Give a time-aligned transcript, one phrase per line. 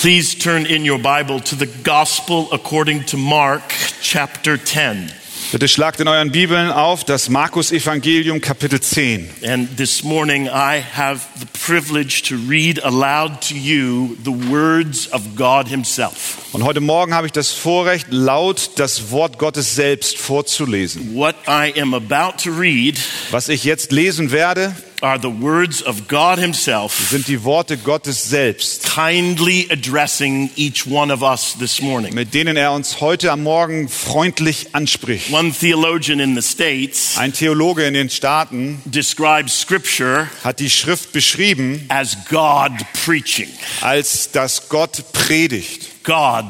[0.00, 3.64] Please turn in your Bible to the Gospel according to Mark,
[4.00, 5.10] chapter 10.
[5.50, 9.28] Bitte schlagt in euren Bibeln auf das Markus Evangelium Kapitel 10.
[9.44, 15.34] And this morning I have the privilege to read aloud to you the words of
[15.34, 16.46] God Himself.
[16.52, 21.16] Und heute Morgen habe ich das Vorrecht, laut das Wort Gottes selbst vorzulesen.
[21.16, 22.96] What I am about to read
[23.32, 28.28] Was ich jetzt lesen werde, are the words of God Himself sind die Worte Gottes
[28.28, 32.14] selbst, kindly addressing each one of us this morning.
[32.14, 35.32] mit denen er uns heute am Morgen freundlich anspricht.
[35.32, 41.12] One theologian in the States Ein Theologe in den Staaten describes Scripture hat die Schrift
[41.12, 42.72] beschrieben as God
[43.04, 43.48] preaching.
[43.80, 46.04] als dass Gott predigt.
[46.04, 46.44] God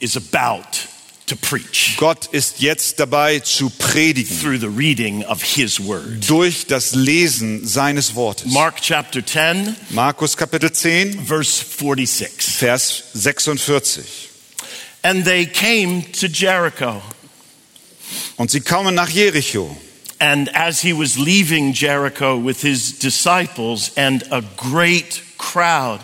[0.00, 0.66] is about
[1.32, 6.28] to preach Gott ist jetzt dabei zu predigen through the reading of His Word.
[6.28, 8.52] durch das Lesen seines Wortes.
[8.52, 12.56] Mark chapter 10, Markus Kapitel 10, verse 46.
[12.56, 14.28] Vers 46.
[15.02, 17.02] And they came to Jericho.
[18.36, 19.76] Und sie kommen nach Jericho.
[20.18, 26.00] And as he was leaving Jericho with his disciples and a great crowd,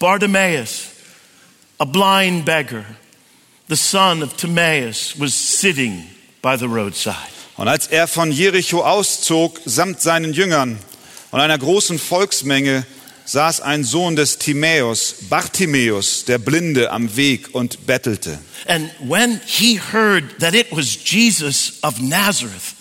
[0.00, 0.90] Bartimaeus,
[1.78, 2.84] a blind beggar,
[3.68, 6.04] the son of Timaeus, was sitting
[6.42, 7.30] by the roadside.
[7.56, 10.78] Und als er von Jericho auszog, samt seinen Jüngern
[11.30, 12.84] und einer großen Volksmenge,
[13.26, 18.38] saß ein Sohn des Timäus, Bartimäus, der Blinde, am Weg und bettelte.
[18.66, 22.74] And when he heard that it was Jesus of Nazareth,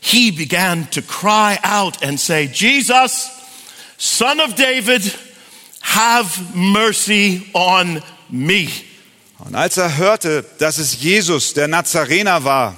[0.00, 3.30] he began to cry out and say, Jesus,
[3.98, 5.02] son of David,
[5.80, 8.68] have mercy on me.
[9.44, 12.76] Und als er hörte, dass es Jesus, der Nazarener war,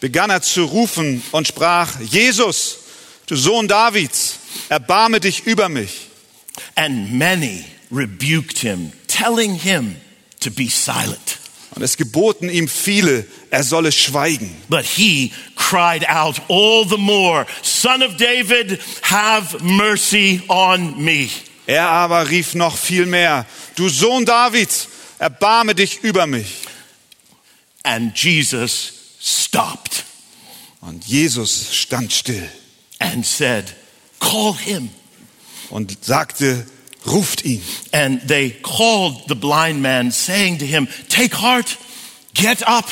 [0.00, 2.76] begann er zu rufen und sprach, Jesus,
[3.26, 4.38] du Sohn Davids,
[4.68, 6.08] erbarme dich über mich.
[6.74, 9.96] And many rebuked him, telling him
[10.40, 11.38] to be silent.
[11.74, 14.54] Und es geboten ihm viele, er solle schweigen.
[14.68, 21.30] But he cried out all the more, Son of David, have mercy on me.
[21.66, 24.88] Er aber rief noch viel mehr, du Sohn Davids,
[25.18, 26.66] erbarme dich über mich.
[27.82, 30.04] And Jesus stopped
[30.86, 32.46] Und Jesus stand still
[33.00, 33.64] and said,
[34.20, 34.90] Call him.
[35.70, 36.66] und sagte,
[37.06, 37.62] ruft ihn.
[37.90, 41.78] And they called the blind man, saying to him, Take heart,
[42.34, 42.84] get up,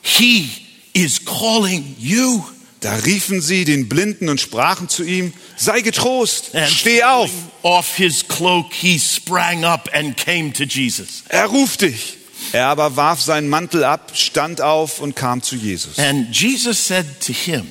[0.00, 0.48] he
[0.94, 2.44] is calling you.
[2.84, 7.30] Da riefen sie den Blinden und sprachen zu ihm, sei getrost, And steh auf,
[7.62, 11.22] off his cloak, he sprang up and came to Jesus.
[11.30, 12.18] er ruft dich.
[12.52, 15.98] Er aber warf seinen Mantel ab, stand auf und kam zu Jesus.
[15.98, 17.66] And Jesus said to him,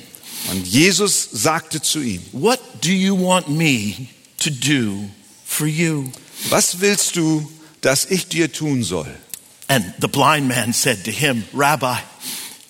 [0.50, 4.08] Und Jesus sagte zu ihm, What do you want me
[4.40, 5.08] to do
[5.46, 6.10] for you?
[6.50, 7.48] was willst du,
[7.82, 9.06] dass ich dir tun soll?
[9.68, 11.98] And the blind man said to him, Rabbi,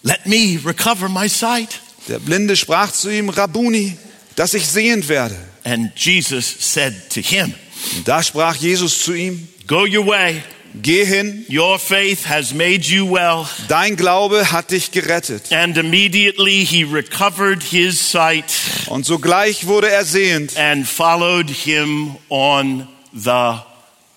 [0.02, 1.80] let me recover my sight.
[2.08, 3.96] Der Blinde sprach zu ihm, Rabuni,
[4.36, 5.36] dass ich sehend werde.
[5.64, 7.54] And Jesus said to him,
[7.96, 10.42] Und da sprach Jesus zu ihm, Go your way.
[10.82, 13.46] geh hin, Your faith has made you well.
[13.68, 15.50] dein Glaube hat dich gerettet.
[15.52, 18.44] And immediately he recovered his sight
[18.86, 23.54] Und sogleich wurde er sehend and followed him on the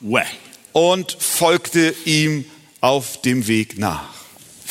[0.01, 0.25] way.
[0.73, 2.43] und folgte ihm
[2.81, 4.09] auf dem Weg nach.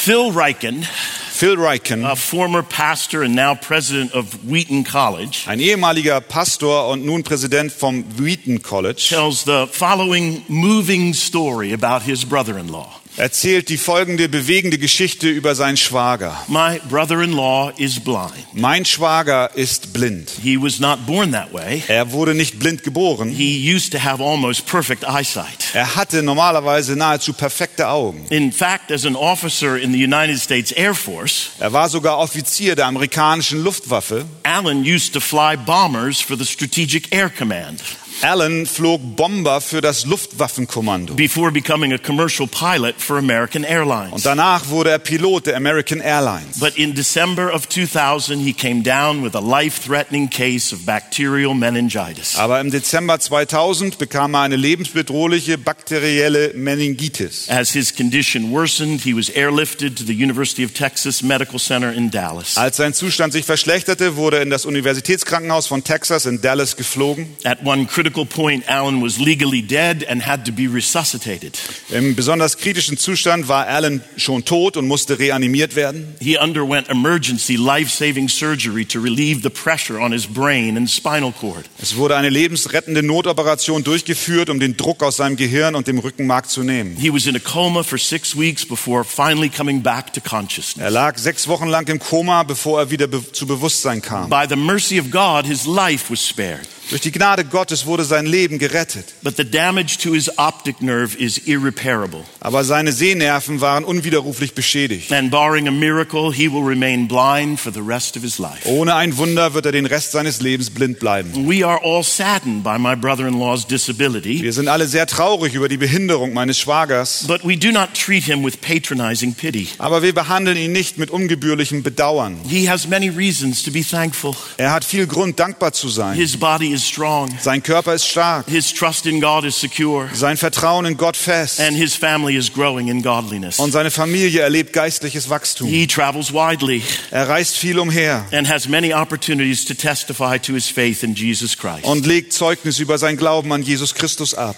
[0.06, 6.20] Phil Riken, Phil Riken, a former pastor and now president of Wheaton College, ein ehemaliger
[6.20, 12.56] Pastor und nun Präsident vom Wheaton College, tells the following moving story about his brother
[12.56, 13.00] in law.
[13.16, 16.36] Erzählt die folgende bewegende Geschichte über seinen Schwager.
[16.48, 18.32] My brother in law is blind.
[18.52, 20.30] Mein Schwager ist blind.
[20.42, 21.82] He was not born that way.
[21.88, 23.30] Er wurde nicht blind geboren.
[23.30, 25.74] He used to have almost perfect eyesight.
[25.74, 28.26] Er hatte normalerweise nahezu perfekte Augen.
[28.30, 32.74] In fact, as an officer in the United States Air Force, Er war sogar Offizier
[32.76, 34.24] der amerikanischen Luftwaffe.
[34.42, 37.80] Alan used to fly bombers for the Strategic Air Command
[38.22, 41.14] Allen flog Bomber für das Luftwaffenkommando.
[41.14, 44.22] before becoming a commercial pilot for American Und Airlines.
[44.22, 46.58] danach wurde er Pilot der American Airlines.
[46.58, 51.54] But in December of 2000, he came down with a life threatening case of bacterial
[51.54, 52.36] meningitis.
[52.36, 57.48] Aber im Dezember 2000 bekam er eine lebensbedrohliche bakterielle Meningitis.
[57.50, 62.10] As his condition worsened, he was airlifted to the University of Texas Medical Center in
[62.10, 62.56] Dallas.
[62.56, 67.36] Als sein Zustand sich verschlechterte, wurde er in das Universitätskrankenhaus von Texas in Dallas geflogen.
[67.44, 71.58] At one critical critical point, Alan was legally dead and had to be resuscitated.
[71.90, 76.14] Im besonders kritischen Zustand war Alan schon tot und musste reanimiert werden.
[76.20, 81.32] He underwent emergency life saving surgery to relieve the pressure on his brain and spinal
[81.32, 81.64] cord.
[81.82, 86.48] Es wurde eine lebensrettende Notoperation durchgeführt, um den Druck aus seinem Gehirn und dem Rückenmark
[86.48, 86.96] zu nehmen.
[86.96, 90.84] He was in a coma for six weeks before finally coming back to consciousness.
[90.84, 94.30] Er lag sechs Wochen lang im Koma, bevor er wieder be zu Bewusstsein kam.
[94.30, 96.68] By the mercy of God, his life was spared.
[96.90, 99.14] Durch die Gnade Gottes wurde sein Leben gerettet.
[99.22, 102.20] But the damage to his optic nerve is irreparable.
[102.40, 105.10] Aber seine Sehnerven waren unwiderruflich beschädigt.
[105.12, 108.68] And barring a miracle, he will remain blind for the rest of his life.
[108.68, 111.48] Ohne ein Wunder wird er den Rest seines Lebens blind bleiben.
[111.48, 115.54] We are all saddened by my brother in law's disability, Wir sind alle sehr traurig
[115.54, 119.68] über die Behinderung meines Schwagers, but we do not treat him with patronizing pity.
[119.78, 122.36] aber wir behandeln ihn nicht mit ungebührlichem Bedauern.
[122.48, 124.36] He has many reasons to be thankful.
[124.56, 126.14] Er hat viel Grund, dankbar zu sein.
[126.14, 130.36] His body is strong, Sein Körper ist stark, his trust in God is secure, sein
[130.36, 133.58] Vertrauen in Gott fest and his family is growing in godliness.
[133.58, 135.66] und seine Familie erlebt geistliches Wachstum.
[135.66, 140.68] He travels widely Er reist viel umher and has many opportunities to testify to his
[140.68, 141.84] faith in Jesus Christ.
[141.84, 144.56] und legt Zeugnis über sein Glauben an Jesus Christus ab.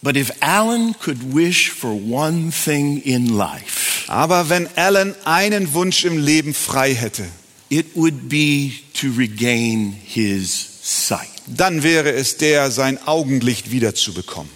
[0.00, 6.04] But if Alan could wish for one thing in life, Aber wenn Alan einen Wunsch
[6.04, 7.24] im Leben frei hätte,
[7.70, 11.28] it would be to regain his sight.
[11.46, 14.50] dann wäre es der, sein Augenlicht wiederzubekommen.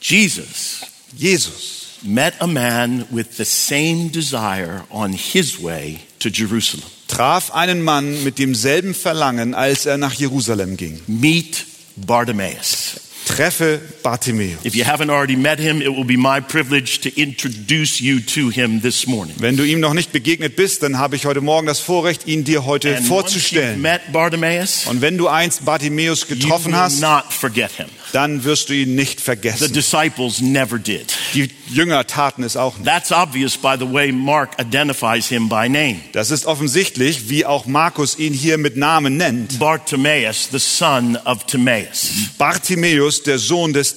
[0.00, 0.80] Jesus
[1.16, 6.86] Jesus met a man with the same desire on his way to Jerusalem.
[7.08, 11.00] traf einen Mann mit demselben Verlangen, als er nach Jerusalem ging.
[11.06, 11.66] Meet
[11.96, 13.09] Bartimaeus.
[13.26, 14.64] Treffe Bartimäus.
[14.64, 18.50] If you haven't already met him, it will be my privilege to introduce you to
[18.50, 19.34] him this morning.
[19.38, 22.44] Wenn du ihm noch nicht begegnet bist, dann habe ich heute Morgen das Vorrecht, ihn
[22.44, 23.80] dir heute And vorzustellen.
[23.80, 27.86] met Bartimaeus, Und wenn du einst Bartimäus you getroffen hast, not forget him.
[28.12, 29.72] dann wirst du ihn nicht The vergessen.
[29.72, 31.12] disciples never did.
[31.34, 32.86] Die Jünger taten es auch nicht.
[32.86, 35.96] That's obvious by the way Mark identifies him by name.
[36.12, 39.58] Das ist offensichtlich, wie auch Markus ihn hier mit Namen nennt.
[39.60, 42.10] Bartimaeus, the son of Timaeus.
[42.38, 43.96] Bartimäus, der Sohn des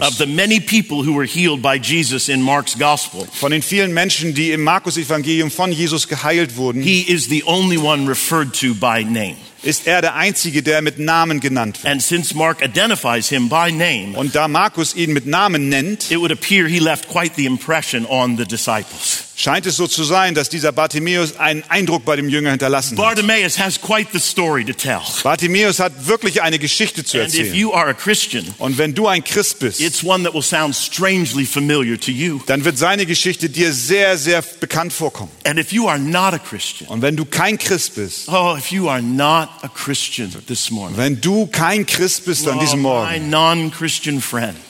[0.00, 3.92] Of the many people who were healed by Jesus in Mark's gospel, Von den vielen
[3.92, 8.74] Menschen, die im Markus-Evangelium von Jesus geheilt wurden, he is the only one referred to
[8.74, 9.36] by name.
[9.62, 11.92] Ist er der Einzige, der mit Namen genannt wird.
[11.92, 16.18] And since Mark identifies him by name, Und da Markus ihn mit Namen nennt, it
[16.18, 19.24] would appear he left quite the impression on the disciples.
[19.34, 23.04] scheint es so zu sein, dass dieser Bartimäus einen Eindruck bei dem Jünger hinterlassen hat.
[23.04, 25.00] Bartimaeus has quite the story to tell.
[25.22, 27.54] Bartimäus hat wirklich eine Geschichte zu And if erzählen.
[27.56, 30.76] you are a Christian, Und wenn du ein Christ bist, it's one that will sound
[30.76, 32.40] strangely familiar to you.
[32.46, 35.30] dann wird seine Geschichte dir sehr, sehr bekannt vorkommen.
[35.44, 38.70] And if you are not a Christian, Und wenn du kein Christ bist, oh, if
[38.70, 43.30] you are not a Christian this morning, wenn du kein Christ bist an diesem Morgen,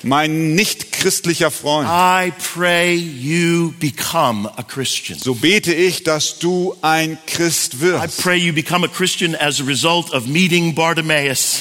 [0.03, 5.19] mein nicht christlicher Freund, I pray you become a Christian.
[5.19, 8.19] so bete ich, dass du ein Christ wirst.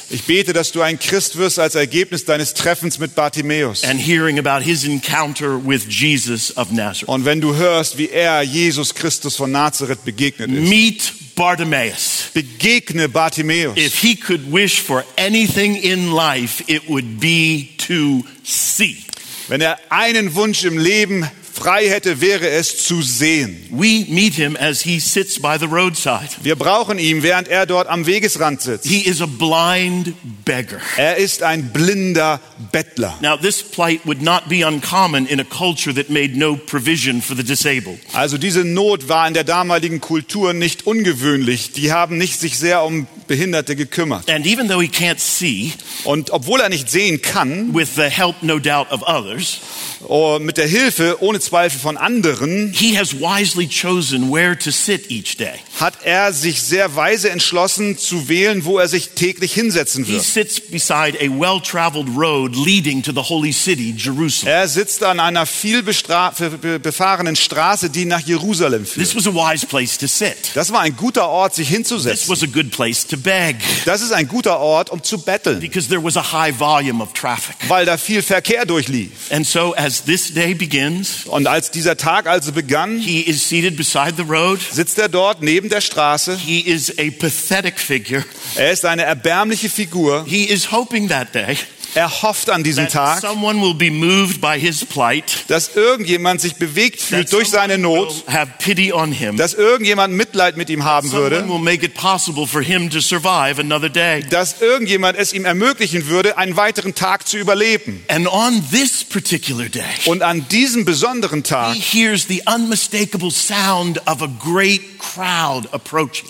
[0.09, 3.83] Ich bete, dass du ein Christ wirst als Ergebnis deines Treffens mit Bartimäus.
[3.83, 7.09] and hearing about his encounter with Jesus of Nazareth.
[7.09, 12.29] Und wenn du hörst, wie er Jesus Christus von Nazareth begegnet ist, Meet Bartimaeus.
[12.33, 13.77] begegne Bartimäus.
[13.77, 19.03] If he could wish for anything in life, it would be to see.
[19.47, 21.29] Wenn er einen Wunsch im Leben
[21.61, 23.67] frei hätte, wäre es zu sehen.
[23.69, 26.29] We meet him as he sits by the roadside.
[26.41, 28.87] Wir brauchen ihn, während er dort am Wegesrand sitzt.
[28.87, 30.13] He is a blind
[30.43, 30.79] beggar.
[30.97, 32.39] Er ist ein blinder
[32.71, 33.17] Bettler.
[33.21, 37.35] Now, this plight would not be uncommon in a culture that made no provision for
[37.35, 37.99] the disabled.
[38.13, 41.71] Also diese Not war in der damaligen Kultur nicht ungewöhnlich.
[41.73, 44.29] Die haben nicht sich sehr um Behinderte gekümmert.
[44.29, 45.71] And even though he can't see,
[46.03, 49.59] Und obwohl er nicht sehen kann, with the help, no doubt, of others,
[50.07, 55.09] oh, mit der Hilfe ohne Zweifel von anderen, he has wisely chosen where to sit
[55.11, 55.53] each day.
[55.79, 60.23] hat er sich sehr weise entschlossen zu wählen, wo er sich täglich hinsetzen He wird.
[60.23, 64.51] sits beside a well traveled road leading to the holy city, Jerusalem.
[64.53, 69.15] Er sitzt an einer viel bestra- be- befahrenen Straße, die nach Jerusalem This führt.
[69.15, 70.35] was a wise place to sit.
[70.55, 72.27] Das war ein guter Ort, sich This hinzusetzen.
[72.29, 75.87] was a good place to beg Das ist ein guter Ort, um zu betteln, because
[75.89, 77.55] there was a high volume of traffic.
[77.67, 79.11] weil da viel Verkehr durchlief.
[79.31, 83.75] And so, as this day begins, Und als dieser Tag also begann, he is seated
[83.77, 84.59] beside the road.
[84.71, 86.37] sitzt er dort neben der Straße.
[86.37, 88.23] He is a pathetic figure.
[88.55, 90.25] Er ist eine erbärmliche Figur.
[90.27, 91.57] He is hoping that day
[91.93, 96.55] Er hofft an diesem Tag, someone will be moved by his plight, dass irgendjemand sich
[96.55, 100.85] bewegt fühlt durch seine Not, will have pity on him, dass irgendjemand Mitleid mit ihm
[100.85, 104.23] haben würde, will make it possible for him to survive another day.
[104.29, 108.05] dass irgendjemand es ihm ermöglichen würde, einen weiteren Tag zu überleben.
[108.07, 113.99] And on this particular day, Und an diesem besonderen Tag he hears the unmistakable sound
[114.07, 116.29] of a great crowd approaching.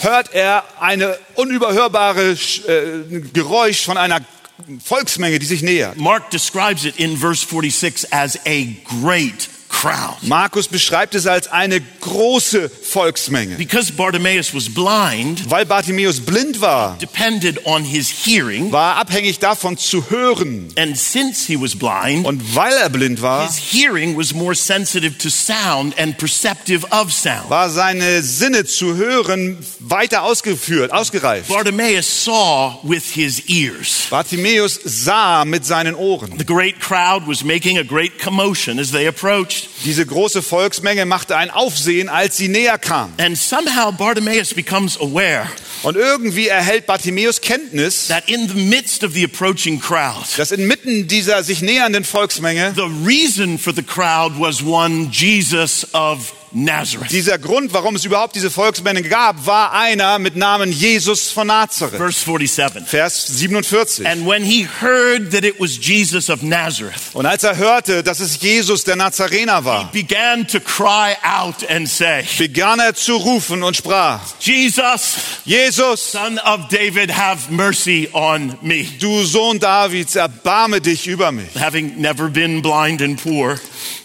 [0.00, 4.20] hört er eine unüberhörbare äh, Geräusch von einer
[4.84, 5.96] Volksmenge, die sich nähert.
[5.96, 10.16] Mark describes it in verse 46 as a great crowd.
[10.22, 13.56] Markus beschreibt es als eine große Volksmenge.
[13.56, 19.76] Because Bartimaeus was blind, Weil Bartimäus blind war, depended on his hearing, war abhängig davon
[19.78, 20.68] zu hören.
[20.76, 25.16] and since he was blind, Und weil er blind war, his hearing was more sensitive
[25.18, 27.48] to sound and perceptive of sound.
[27.48, 31.48] war seine Sinne zu hören weiter ausgeführt, ausgereift.
[31.48, 34.06] Bartimaeus saw with his ears.
[34.10, 36.36] Bartimäus sah mit seinen Ohren.
[36.38, 39.61] The great crowd was making a great commotion as they approached.
[39.84, 43.12] Diese große Volksmenge machte ein Aufsehen, als sie näher kam.
[43.18, 45.48] And somehow Bartimaeus becomes aware
[45.82, 51.08] Und irgendwie erhält Bartimäus Kenntnis, that in the midst of the approaching crowd, dass inmitten
[51.08, 57.10] dieser sich nähernden Volksmenge the reason for the crowd was one Jesus of Nazareth.
[57.10, 61.96] dieser Grund, warum es überhaupt diese Volksmenge gab, war einer mit Namen Jesus von Nazareth.
[61.96, 62.86] Verse 47.
[62.86, 64.06] Vers 47.
[64.06, 68.20] And when he heard that it was Jesus of Nazareth, Und als er hörte, dass
[68.20, 73.62] es Jesus der Nazarener war, began to cry out and say, begann er zu rufen
[73.62, 78.84] und sprach, Jesus, Jesus, son of David, have mercy on me.
[79.00, 81.48] du Sohn Davids, erbarme dich über mich.
[81.58, 83.58] Having never been blind and poor,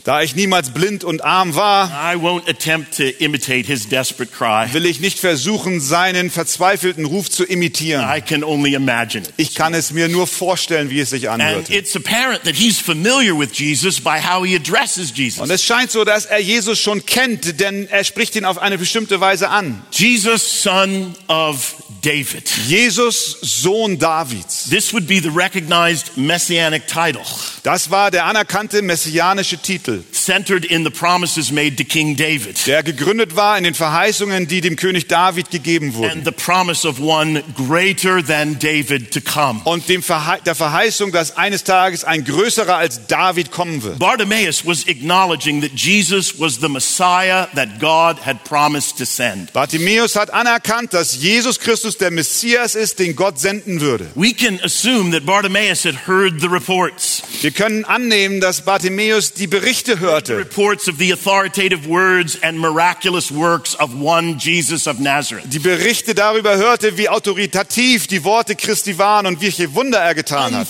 [0.03, 4.73] Da ich niemals blind und arm war, I won't attempt to imitate his desperate cry.
[4.73, 8.05] will ich nicht versuchen, seinen verzweifelten Ruf zu imitieren.
[8.09, 9.33] I can only imagine it.
[9.37, 11.69] Ich kann es mir nur vorstellen, wie es sich anhört.
[11.69, 16.03] it's apparent that he's familiar with Jesus by how he addresses Und es scheint so,
[16.03, 19.81] dass er Jesus schon kennt, denn er spricht ihn auf eine bestimmte Weise an.
[19.91, 22.49] Jesus, son of David.
[22.67, 24.69] Jesus, Sohn Davids.
[24.69, 27.23] This would be the recognized messianic title,
[27.63, 29.66] Das war der anerkannte messianische Titel,
[30.11, 34.61] centered in the promises made to King David der gegründet war in den Verheißungen, die
[34.61, 36.11] dem König David gegeben wurden.
[36.11, 39.61] and the promise of one greater than David to come.
[39.65, 43.99] Und dem Verhe der Verheißung, dass eines Tages ein größerer als David kommen wird.
[43.99, 49.53] Bartimaeus was acknowledging that Jesus was the Messiah that God had promised to send.
[49.53, 54.07] Bartimäus hat anerkannt, dass Jesus Christus der Messias ist, den Gott senden würde.
[54.15, 59.47] We can assume that Bartimaeus had heard the reports, Wir können annehmen, dass Bartimäus die
[59.59, 65.45] Berichte hörte, reports of the authoritative words and miraculous works of one Jesus of Nazareth.
[65.49, 70.53] die Berichte darüber hörte, wie autoritativ die Worte Christi waren und welche Wunder er getan
[70.55, 70.67] hat.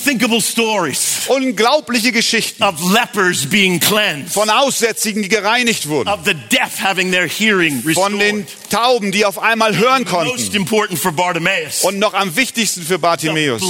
[1.27, 2.63] Unglaubliche Geschichten.
[4.31, 6.07] von Aussätzigen, die gereinigt wurden,
[7.93, 10.31] von den Tauben, die auf einmal hören konnten.
[11.83, 13.61] und noch am wichtigsten für Bartimäus,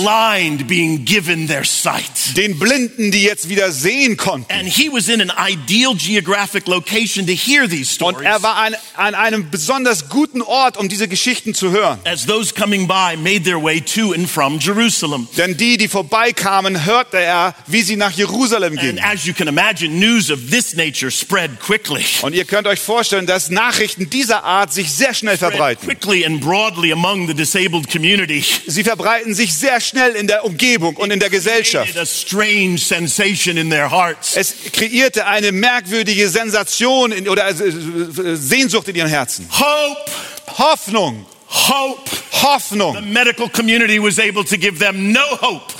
[2.35, 4.51] den Blinden, die jetzt wieder sehen konnten.
[4.51, 8.25] And he was in an ideal geographic location to hear these Und stories.
[8.27, 11.99] er war an, an einem besonders guten Ort, um diese Geschichten zu hören.
[12.05, 15.27] as those coming by made their way to and from Jerusalem.
[15.37, 18.99] Denn die, die vorbeikamen, hörte er, wie sie nach Jerusalem And gingen.
[19.03, 22.03] as you can imagine, news of this nature spread quickly.
[22.21, 25.87] Und ihr könnt euch vorstellen, dass Nachrichten dieser Art sich sehr schnell verbreiten.
[25.87, 28.43] quickly and broadly among the disabled community.
[28.67, 31.97] Sie verbreiten sich sehr schnell in der Umgebung und in der Gesellschaft.
[31.97, 34.35] A strange sensation in their hearts.
[34.35, 34.53] Es
[34.97, 39.47] kreierte eine merkwürdige Sensation in, oder äh, äh, Sehnsucht in ihren Herzen.
[39.51, 40.11] Hope,
[40.57, 42.09] Hoffnung, hope.
[42.09, 43.11] The Hoffnung.
[43.13, 45.73] medical community was able to give them no hope.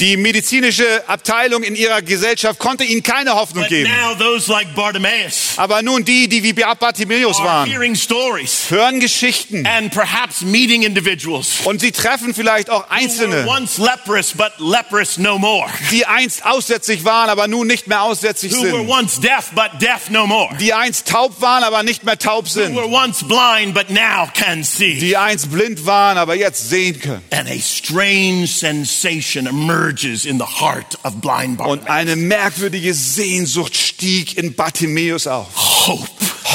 [0.00, 3.90] Die medizinische Abteilung in ihrer Gesellschaft konnte ihnen keine Hoffnung geben.
[4.74, 7.70] Bartimaeus Aber nun die, die wie Bartimäus are waren,
[8.68, 13.46] hören Geschichten and perhaps meeting individuals und sie treffen vielleicht auch Einzelne,
[15.90, 18.72] die einst aussätzig waren, aber nun nicht mehr aussätzig sind.
[18.88, 20.54] once deaf but deaf no more.
[20.58, 22.74] Die einst taub waren, aber nicht mehr taub Who sind.
[22.74, 24.98] were once blind but now can see.
[24.98, 27.22] Die einst blind waren, aber jetzt sehen können.
[27.30, 31.88] And a strange sensation emerges in the heart of blind Und Bartimaeus.
[31.88, 35.48] eine merkwürdige Sehnsucht stieg in Bartimäus auf.
[35.86, 36.08] Hope.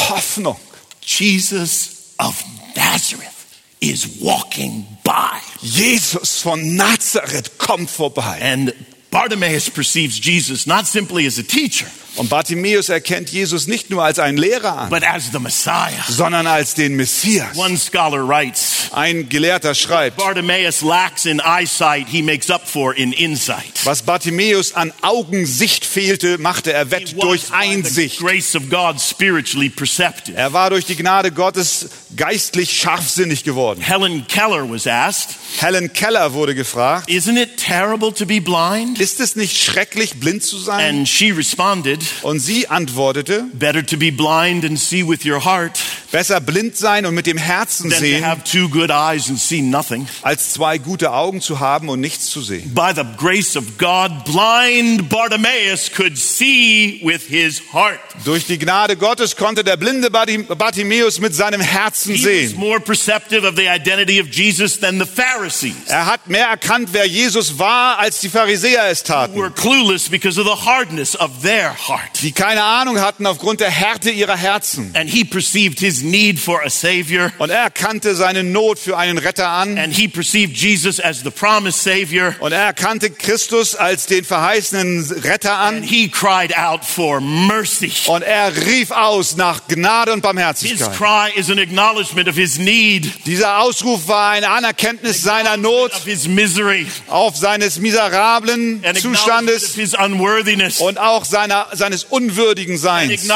[0.10, 0.58] Hoffnung.
[1.02, 2.44] Jesus of
[2.76, 3.34] Nazareth
[3.80, 5.40] is walking by.
[5.62, 8.40] Jesus von Nazareth kommt vorbei.
[8.42, 8.74] And
[9.12, 11.88] Bartimaeus perceives Jesus not simply as a teacher,
[12.20, 15.92] Und Bartimäus erkennt Jesus nicht nur als einen Lehrer an, but as the Messiah.
[16.10, 17.56] sondern als den Messias.
[17.58, 23.14] One scholar writes, Ein Gelehrter schreibt, Bartimaeus lacks in eyesight, he makes up for in
[23.14, 23.86] insight.
[23.86, 28.20] was Bartimäus an Augensicht fehlte, machte er wett durch Einsicht.
[28.20, 30.36] grace of God spiritually perceptive.
[30.38, 33.80] Er war durch die Gnade Gottes geistlich scharfsinnig geworden.
[33.82, 39.00] Helen Keller was asked, Helen Keller wurde gefragt, Isn't it terrible to be blind?
[39.00, 40.98] ist es nicht schrecklich, blind zu sein?
[40.98, 45.80] And she responded, Und sie antwortete, Better to be blind and see with your heart
[46.12, 49.40] besser blind sein und mit dem Herzen than to sehen, have two good eyes and
[49.40, 50.08] see nothing.
[50.24, 52.74] als zwei gute Augen zu haben und nichts zu sehen.
[52.74, 58.00] By the grace of God, blind Bartimaeus could see with his heart.
[58.26, 62.58] Durch die Gnade Gottes konnte der blinde Bartim- Bartimäus mit seinem Herzen He was sehen.
[62.58, 67.06] more perceptive of the identity of Jesus than the Pharisees, Er hat mehr erkannt, wer
[67.06, 71.30] Jesus war, als die Pharisäer es who taten, were clueless because of the hardness of
[71.44, 71.99] their heart.
[72.22, 74.94] Die keine Ahnung hatten aufgrund der Härte ihrer Herzen.
[74.96, 79.18] And he perceived his need for a Savior, Und er erkannte seine Not für einen
[79.18, 79.78] Retter an.
[79.78, 85.06] and he perceived Jesus as the promised Savior, Und er erkannte Christus als den verheißenen
[85.24, 85.84] Retter and an.
[85.84, 87.92] he cried out for mercy.
[88.08, 90.98] Und er rief aus nach Gnade und His Barmherzigkeit.
[90.98, 96.04] cry is an acknowledgement of his need, Dieser Ausruf war eine Anerkenntnis seiner Not, of
[96.04, 103.28] his misery, auf seines miserablen of Zustandes his unworthiness, und auch seiner, seines unwürdigen Seins.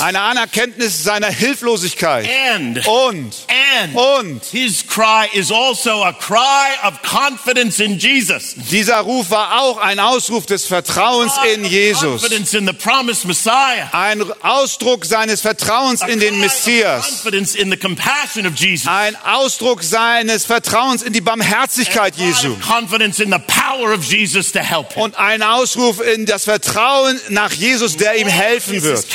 [0.00, 2.28] Eine Anerkenntnis seiner Hilflosigkeit.
[2.54, 3.34] and Und,
[3.82, 8.54] and und his cry is also a cry of confidence in Jesus.
[8.70, 12.22] dieser Ruf war auch ein Ausruf des Vertrauens in Jesus.
[12.52, 13.88] In the promised Messiah.
[13.92, 17.22] Ein Ausdruck seines Vertrauens A in den Messias.
[17.22, 18.86] Confidence in the compassion of Jesus.
[18.86, 22.56] Ein Ausdruck seines Vertrauens in die Barmherzigkeit Jesu.
[22.60, 25.02] confidence in the power of Jesus to help him.
[25.02, 26.81] Und ein Ausruf in das Vertrauen
[27.30, 29.06] nach Jesus, der ihm helfen wird.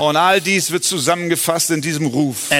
[0.00, 2.50] Und all dies wird zusammengefasst in diesem Ruf.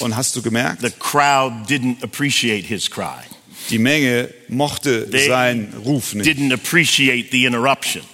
[0.00, 0.82] Und hast du gemerkt?
[0.82, 3.22] The crowd didn't appreciate his cry.
[3.70, 6.38] Die Menge mochte They seinen Ruf nicht.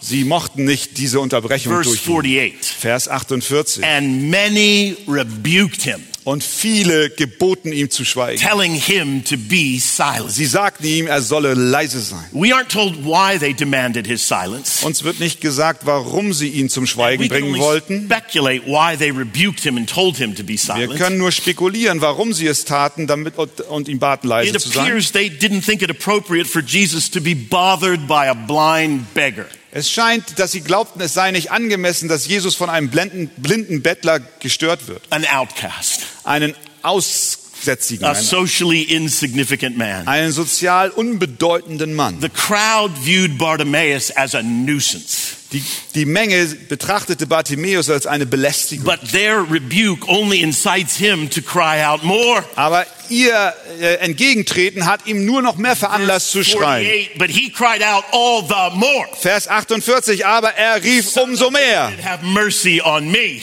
[0.00, 2.24] Sie mochten nicht diese Unterbrechung Verse durchführen.
[2.24, 2.76] 48.
[2.76, 3.84] Vers 48.
[3.84, 8.40] And many rebuked him, Und viele geboten ihm zu schweigen.
[8.40, 10.30] telling him to be silent.
[10.32, 12.24] Sie sagten ihm, er solle leise sein.
[12.32, 14.82] We aren't told why they demanded his silence.
[14.86, 18.06] Uns wird nicht gesagt, warum sie ihn zum We Schweigen bringen wollten.
[18.06, 22.32] speculate why they rebuked him and told him to be Wir können nur spekulieren, warum
[22.32, 24.86] sie es taten damit, und, und ihn baten, leise It zu sein.
[24.86, 29.44] appears they didn't think it appropriate for Jesus to be bothered by a blind beggar.
[29.76, 33.82] Es scheint, dass sie glaubten, es sei nicht angemessen, dass Jesus von einem blinden, blinden
[33.82, 35.02] Bettler gestört wird.
[35.10, 40.06] an outcast, Einen Aussätzigen, a einen, socially insignificant man.
[40.06, 42.20] einen sozial unbedeutenden Mann.
[42.20, 45.62] The crowd viewed Bartimaeus as a nuisance, Die,
[45.94, 48.84] die Menge betrachtete Bartimäus als eine Belästigung.
[48.84, 52.44] but their rebuke only incites him to cry out more.
[52.56, 56.86] Aber ihr äh, Entgegentreten hat ihm nur noch mehr veranlasst zu schreien.
[56.86, 59.08] 48, but he cried out all the more.
[59.20, 61.92] Vers 48, aber er rief umso mehr.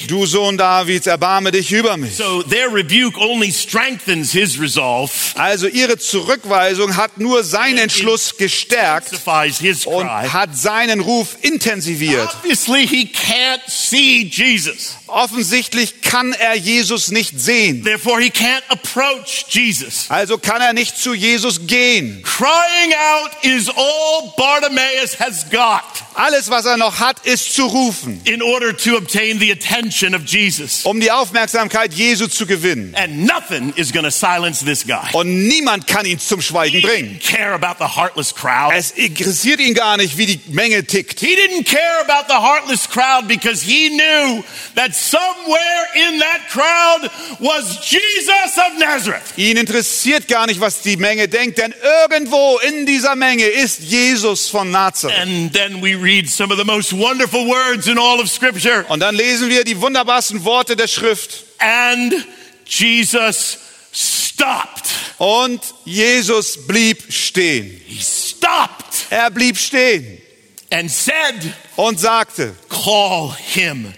[0.08, 2.16] Du Sohn Davids, erbarme dich über mich.
[2.16, 9.12] So their rebuke only strengthens his resolve, Also ihre Zurückweisung hat nur seinen Entschluss gestärkt
[9.86, 12.30] und hat seinen Ruf intensiviert.
[12.36, 14.96] Obviously, he can't see Jesus.
[15.08, 17.84] Offensichtlich kann er Jesus nicht sehen.
[17.84, 20.06] Therefore, he can't approach Jesus.
[20.10, 22.24] Also kann er nicht zu Jesus gehen.
[22.24, 25.84] Crying out is all Bartimaeus has got
[26.14, 30.24] Alles, was er noch hat, ist zu rufen, in order to obtain the attention of
[30.26, 30.86] Jesus.
[30.86, 32.94] um die Aufmerksamkeit Jesu zu gewinnen.
[32.96, 35.08] And nothing is going to silence this guy.
[35.14, 37.20] Und niemand kann ihn zum Schweigen bringen.
[37.20, 38.74] care about the heartless crowd.
[38.76, 41.20] Es interessiert ihn gar nicht, wie die Menge tickt.
[41.22, 44.44] He didn't care about the heartless crowd because he knew
[44.76, 47.10] that somewhere in that crowd
[47.40, 49.34] was Jesus of Nazareth.
[49.42, 51.74] Ihn interessiert gar nicht, was die Menge denkt, denn
[52.10, 55.18] irgendwo in dieser Menge ist Jesus von Nazareth.
[55.18, 58.86] And then we read some of the most wonderful words in all of Scripture.
[58.90, 61.44] Und dann lesen wir die wunderbarsten Worte der Schrift.
[61.58, 62.14] And
[62.68, 63.58] Jesus
[63.92, 64.90] stopped.
[65.18, 67.82] Und Jesus blieb stehen.
[67.88, 70.22] He stopped Er blieb stehen
[70.72, 73.92] and said, und sagte, Call him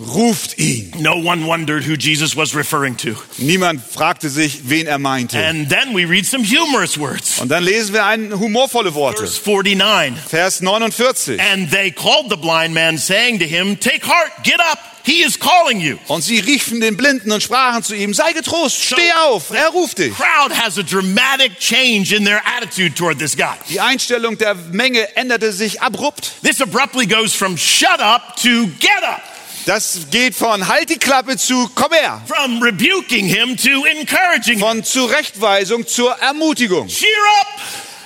[0.00, 0.92] ruft ihn.
[0.98, 3.16] No one wondered who Jesus was referring to.
[3.38, 5.38] Niemand fragte sich, wen er meinte.
[5.38, 7.38] And then we read some humorous words.
[7.38, 9.26] Und dann lesen wir ein humorvolle Worte.
[9.26, 10.18] Verse 49.
[10.28, 11.38] Vers 49.
[11.40, 15.38] And they called the blind man, saying to him, Take heart, get up, he is
[15.38, 15.98] calling you.
[16.08, 19.98] Und sie riefen den Blinden und sprachen zu ihm, sei getrost, steh auf, er ruft
[19.98, 20.14] dich.
[20.14, 23.56] Crowd has a dramatic change in their attitude toward this guy.
[23.68, 26.32] Die Einstellung der Menge änderte sich abrupt.
[26.42, 29.22] This abruptly goes from shut up to get up,
[29.66, 32.22] Das geht von halt die Klappe zu komm her.
[32.26, 34.60] from rebuking him to encouraging him.
[34.60, 36.88] Von Zurechtweisung zur Ermutigung.
[36.88, 37.08] Cheer
[37.42, 37.60] up,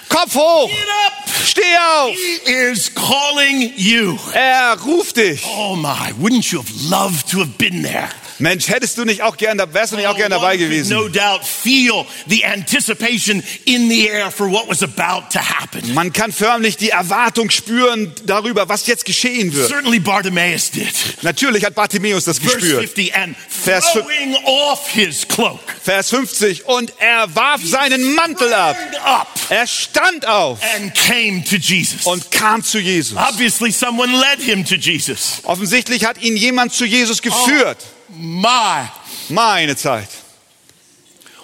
[0.09, 1.29] Kopf hoch, get up.
[1.47, 1.63] steh
[2.01, 2.15] auf.
[2.15, 4.19] He is calling you.
[4.33, 5.43] Er ruft dich.
[5.57, 8.09] Oh my, wouldn't you have loved to have been there?
[8.45, 10.95] Mensch, hättest du nicht auch gern, wärst du nicht auch gern dabei gewesen?
[10.95, 15.95] No doubt feel the anticipation in the air for what was about to happen.
[15.95, 19.69] Man kann förmlich die Erwartung spüren darüber, was jetzt geschehen wird.
[19.69, 20.93] Certainly Bartimaeus did.
[21.23, 22.81] Natürlich hat Bartimäus das Verse gespürt.
[22.81, 26.67] 50, and Vers throwing off his cloak, Vers 50.
[26.67, 28.77] Und er warf seinen Mantel ab.
[29.07, 32.05] up Er stand auf and came to Jesus.
[32.05, 33.17] und kam zu Jesus.
[33.17, 35.41] Obviously, someone led him to Jesus.
[35.45, 37.79] Offensichtlich hat ihn jemand zu Jesus geführt.
[38.09, 38.89] My,
[39.29, 40.09] Meine Zeit.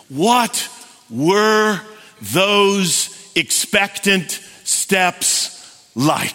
[0.08, 0.68] what
[1.08, 1.80] were
[2.20, 5.50] those expectant steps
[5.94, 6.34] like?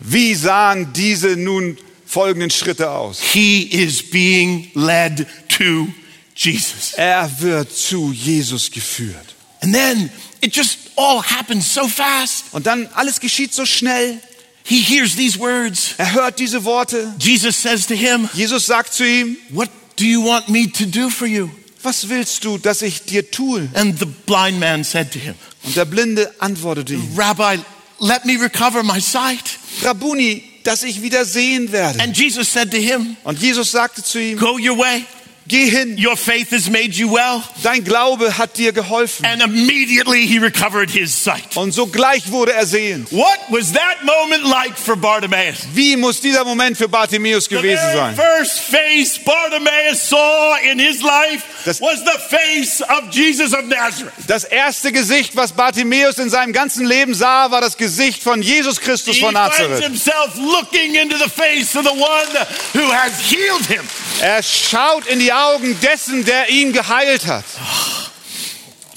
[0.00, 3.20] Wie sahen diese nun folgenden Schritte aus?
[3.20, 5.88] He is being led to
[6.34, 6.92] Jesus.
[6.94, 9.34] Er wird zu Jesus geführt.
[9.62, 10.10] And then
[10.40, 12.44] it just all happens so fast.
[12.52, 14.20] Und dann alles geschieht so schnell.
[14.64, 15.94] He hears these words.
[15.98, 17.14] Er hört diese Worte.
[17.18, 21.10] Jesus says to him, Jesus sagt zu ihm, What do you want me to do
[21.10, 21.50] for you?
[21.84, 23.68] was willst du, dass ich dir tue?
[23.74, 27.58] And the blind man said to him, Und der Blinde antwortete ihm, Rabbi,
[28.00, 29.58] let me recover my sight.
[29.82, 32.00] Rabuni, dass ich wieder sehen werde.
[32.00, 35.04] And Jesus said to him, Und Jesus sagte zu ihm, Go your way.
[35.46, 37.42] Geh hin, Your faith has made you well.
[37.62, 39.24] dein Glaube hat dir geholfen.
[39.26, 41.56] And immediately he recovered his sight.
[41.56, 43.10] Und sogleich wurde er sehend.
[43.12, 45.66] What was that moment like for Bartimaeus?
[45.74, 48.16] Wie muss dieser Moment für Bartimäus The gewesen sein?
[48.16, 54.12] first face Bartimaeus saw in his life Das- was the face of Jesus of Nazareth.
[54.26, 58.80] Das erste Gesicht, was Bartimäus in seinem ganzen Leben sah, war das Gesicht von Jesus
[58.80, 59.82] Christus He von finds Nazareth.
[59.84, 63.82] himself looking into the face of the one who has healed him.
[64.20, 67.44] Er schaut in die Augen dessen, der ihn geheilt hat.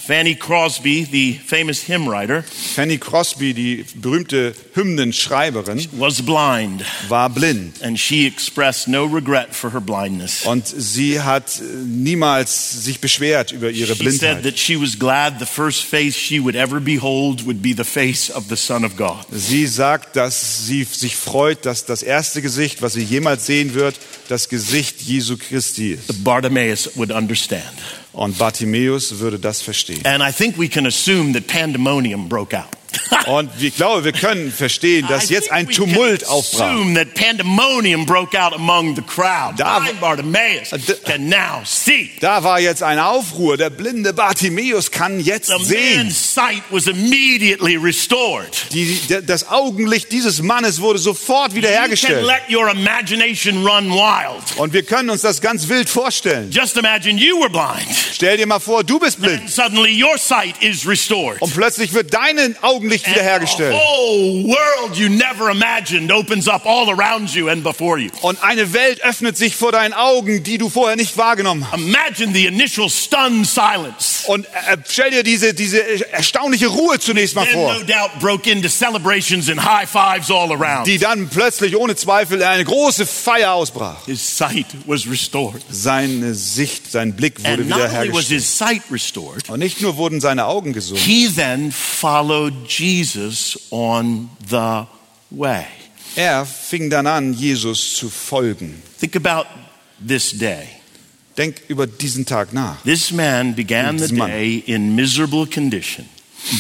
[0.08, 7.82] Fanny Crosby, the famous hymn writer, Fanny Crosby, die berühmte Hymnenschreiberin, was blind, war blind.
[7.82, 10.46] and she expressed no regret for her blindness.
[10.46, 14.44] Und sie hat äh, niemals sich beschwert über ihre She said Blindheit.
[14.44, 18.30] that she was glad the first face she would ever behold would be the face
[18.34, 19.26] of the Son of God.
[19.32, 23.96] Sie sagt, dass sie sich freut, dass das erste Gesicht, was sie jemals sehen wird,
[24.30, 26.24] das Gesicht Jesu Christi ist.
[26.24, 27.64] Bartimaeus would understand.
[28.18, 30.04] Und Bartimäus würde das verstehen.
[30.06, 32.66] And I think we can assume that pandemonium broke out.
[33.28, 36.74] Und ich glaube, wir können verstehen, dass jetzt ein Tumult aufbrach.
[36.96, 39.54] That pandemonium broke out among the crowd.
[39.58, 42.10] Da- Blind Bartimaeus D- can now see.
[42.22, 43.56] Da war jetzt ein Aufruhr.
[43.58, 45.98] Der blinde Bartimäus kann jetzt The sehen.
[46.06, 48.48] man's sight was immediately restored.
[48.74, 52.26] Die, das Augenlicht dieses Mannes wurde sofort You can wiederhergestellt.
[52.26, 54.58] let your imagination run wild.
[54.58, 56.50] Und wir können uns das ganz wild vorstellen.
[56.52, 57.86] Just imagine you were blind.
[58.18, 59.42] Stell dir mal vor, du bist blind.
[59.42, 61.40] And suddenly your sight is restored.
[61.40, 63.80] Und plötzlich wird dein Augenlicht wiederhergestellt.
[68.22, 71.80] Und eine Welt öffnet sich vor deinen Augen, die du vorher nicht wahrgenommen hast.
[71.80, 74.26] Imagine the initial stunned silence.
[74.26, 78.50] Und äh, stell dir diese, diese erstaunliche Ruhe zunächst mal Then vor, no doubt broke
[78.50, 80.88] into celebrations and high fives all around.
[80.88, 84.06] die dann plötzlich ohne Zweifel in eine große Feier ausbrach.
[84.08, 85.62] His sight was restored.
[85.70, 90.20] Seine Sicht, sein Blick wurde not only was his sight restored, Und nicht nur wurden
[90.22, 94.84] seine Augen gesund, he then followed Jesus on the
[95.30, 95.66] way.
[96.16, 98.82] er fing dann an, Jesus zu folgen.
[99.00, 99.48] Think about
[100.06, 100.64] this day.
[101.38, 102.82] Denk über diesen Tag nach.
[102.84, 106.06] This man began the day in miserable condition,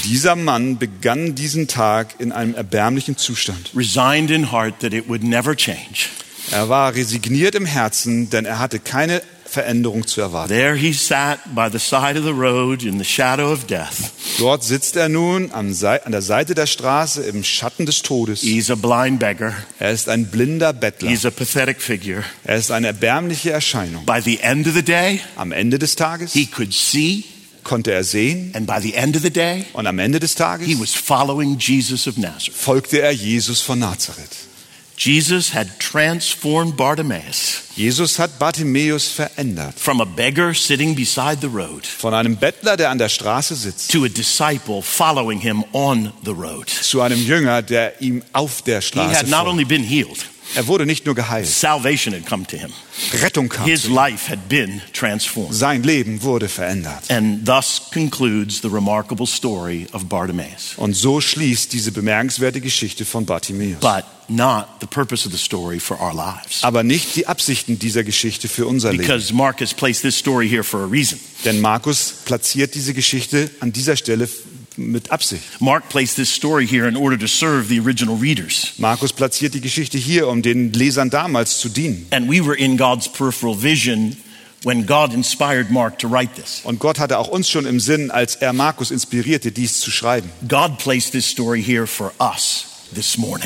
[0.06, 3.72] Dieser Mann begann diesen Tag in einem erbärmlichen Zustand.
[3.74, 6.10] resigned in heart that it would never change.
[6.52, 10.50] Er war resigniert im Herzen, denn er hatte keine Veränderung zu erwarten.
[10.54, 14.12] There he sat by the side of the road in the shadow of death.
[14.40, 18.42] Dort sitzt er nun an der Seite der Straße im Schatten des Todes.
[18.42, 19.54] He's a blind beggar.
[19.80, 21.10] Er ist ein blinder Bettler.
[21.10, 22.24] He's a pathetic figure.
[22.44, 24.06] Er ist eine erbärmliche Erscheinung.
[24.06, 27.24] By the end of the day, Am Ende des Tages he could see,
[27.64, 30.68] konnte er sehen and by the end of the day, und am Ende des Tages
[30.68, 32.54] he was following Jesus of Nazareth.
[32.56, 34.47] folgte er Jesus von Nazareth.
[35.00, 39.80] Jesus had transformed Bartimaeus Jesus hat Bartimäus verändert.
[39.80, 43.92] from a beggar sitting beside the road Von einem Bettler, der an der Straße sitzt,
[43.92, 46.68] to a disciple following him on the road.
[46.70, 49.28] zu einem Jünger, der ihm auf der Straße folgt.
[49.28, 52.58] He had not only been healed, Er wurde nicht nur geheilt, salvation had come to
[52.58, 52.72] him.
[53.22, 53.66] Rettung kam.
[53.66, 53.96] His zu ihm.
[53.96, 55.54] life had been transformed.
[55.54, 57.10] Sein Leben wurde verändert.
[57.10, 60.74] And thus concludes the remarkable story of Bartimaeus.
[60.78, 63.80] Und so schließt diese bemerkenswerte Geschichte von Bartimäus.
[63.80, 66.64] But not the purpose of the story for our lives.
[66.64, 69.04] Aber nicht die Absichten dieser Geschichte für unser Leben.
[69.04, 71.20] Because Mark has placed this story here for a reason.
[71.46, 74.28] Denn Markus platziert diese Geschichte an dieser Stelle
[74.78, 75.44] mit Absicht.
[75.60, 78.74] Mark placed this story here in order to serve the original readers.
[78.78, 82.08] Markus platziert die Geschichte hier, um den Lesern damals zu dienen.
[82.12, 84.18] And we were in God's peripheral vision
[84.64, 86.62] when God inspired Mark to write this.
[86.64, 90.30] Und Gott hatte auch uns schon im Sinn, als er Markus inspirierte, dies zu schreiben.
[90.48, 92.77] God placed this story here for us.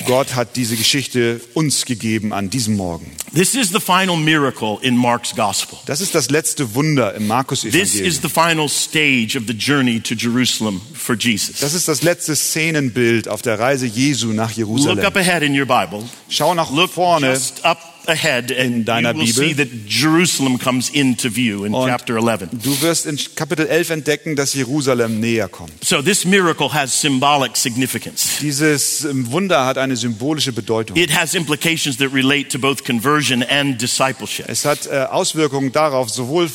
[0.06, 3.12] Gott hat diese Geschichte uns gegeben an diesem Morgen.
[3.34, 5.77] This is the final miracle in Mark's gospel.
[5.86, 7.27] Das ist das letzte Wunder im
[7.71, 11.60] This is the final stage of the journey to Jerusalem for Jesus.
[11.60, 14.99] Das ist das letzte Szenenbild auf der Reise Jesu nach Look Jerusalem.
[15.06, 16.04] up ahead in your Bible.
[16.30, 19.33] Schau nach Look vorne just up ahead and deiner you will Bibel.
[19.33, 22.49] see that Jerusalem comes into view in und chapter 11.
[22.51, 25.71] du wirst in Kapitel 11 entdecken, dass Jerusalem näher kommt.
[25.83, 28.39] So this miracle has symbolic significance.
[28.41, 30.97] Dieses ähm, Wunder hat eine symbolische Bedeutung.
[30.97, 34.45] It has implications that relate to both conversion and discipleship.
[34.47, 36.49] Es hat äh, Auswirkungen darauf, sowohl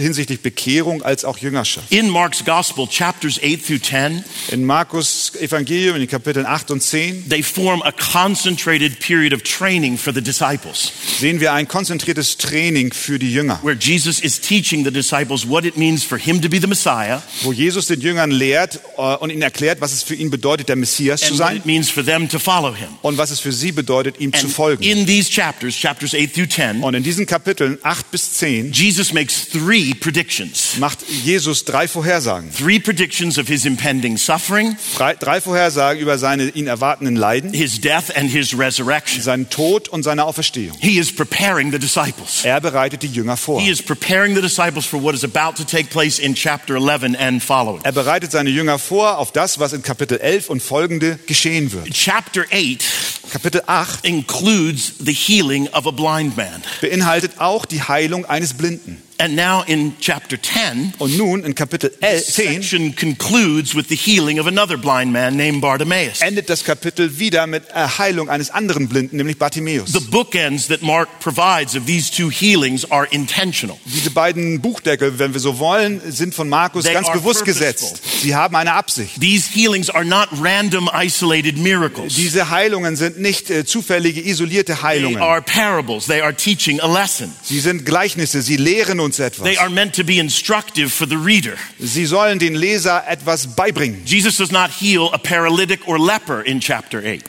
[0.00, 1.90] hinsichtlich Bekehrung als auch Jüngerschaft.
[1.92, 6.82] In Mark's gospel, chapters 8 through 10, In Markus Evangelium, in den Kapiteln 8 und
[6.82, 12.36] 10, they form a concentrated period of training for the disciples, sehen wir ein konzentriertes
[12.38, 16.40] Training für die Jünger, where Jesus is teaching the disciples what it means for him
[16.40, 20.02] to be the Messiah wo Jesus den Jüngern lehrt äh, und ihnen erklärt, was es
[20.02, 22.74] für ihn bedeutet, der Messias zu and what sein it means for them to follow
[22.74, 22.88] him.
[23.02, 24.82] und was es für sie bedeutet, ihm zu And folgen.
[24.82, 29.12] in these chapters, chapters 8 through 10, Und in diesen Kapiteln 8 bis 10 Jesus
[29.12, 30.76] makes three predictions.
[30.78, 32.50] macht Jesus drei Vorhersagen.
[32.52, 37.80] Three predictions of his impending suffering, Drei, drei Vorhersagen über seine ihn erwartenden Leiden, his
[37.80, 39.22] death, and his resurrection.
[39.22, 40.76] seinen Tod und seine Auferstehung.
[40.80, 42.44] He is preparing the disciples.
[42.44, 43.60] Er bereitet die Jünger vor.
[43.60, 47.16] He is preparing the disciples for what is about to take place in chapter 11
[47.18, 47.80] and following.
[47.84, 51.88] Er bereitet seine Jünger vor auf das, was in Kapitel 11 und folgende geschehen wird.
[51.92, 52.82] Chapter 8
[53.32, 56.62] Kapitel 8 includes the healing of a blind man.
[56.80, 59.00] beinhaltet auch die Heilung eines Blinden.
[59.20, 63.94] And now in chapter 10, Und nun in Kapitel 11, 10 section concludes with the
[63.94, 66.22] healing of another blind man named Bartimaeus.
[66.22, 69.92] endet das Kapitel wieder mit Heilung eines anderen Blinden, nämlich Bartimäus.
[69.92, 73.76] The bookends that Mark provides of these two healings are intentional.
[73.84, 78.00] Diese beiden Buchdeckel, wenn wir so wollen, sind von Markus They ganz bewusst gesetzt.
[78.22, 79.20] Sie haben eine Absicht.
[79.20, 82.14] These healings are not random, isolated miracles.
[82.14, 85.20] Diese Heilungen sind nicht äh, zufällige, isolierte They Heilungen.
[85.20, 86.06] are parables.
[86.06, 87.30] They are teaching a lesson.
[87.42, 89.42] Sie sind Gleichnisse, sie lehren uns etwas.
[89.42, 91.56] They are meant to be instructive for the reader.
[91.78, 94.04] Sie sollen den Leser etwas beibringen.
[94.04, 97.24] Jesus does not heal a paralytic or leper in chapter 8.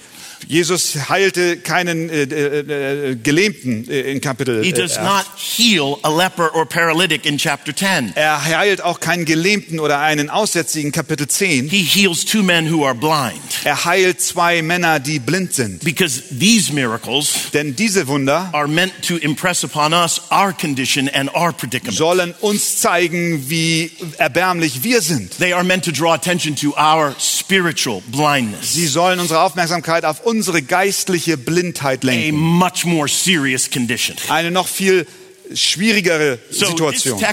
[0.48, 5.04] Jesus heilte keinen äh, äh, äh, Gelähmten äh, in Kapitel He äh, does 8.
[5.04, 8.14] not heal a leper or paralytic in chapter 10.
[8.16, 11.70] Er heilt auch keinen Gelähmten oder einen Aussätzigen, Kapitel 10.
[11.70, 13.42] He heals two men who are blind.
[13.64, 15.84] Er heilt zwei Männer, die blind sind.
[15.84, 21.34] Because these miracles Denn diese Wunder are meant to impress upon us our condition and
[21.36, 21.98] our predicament.
[21.98, 25.38] sollen uns zeigen, wie erbärmlich wir sind.
[25.40, 30.22] They are meant to draw attention to our spiritual blindness, Sie sollen unsere Aufmerksamkeit auf
[30.32, 32.40] unsere geistliche Blindheit a lenken.
[32.40, 34.16] much more serious condition.
[34.30, 35.06] Eine noch viel
[35.56, 37.24] schwierigere So Situation.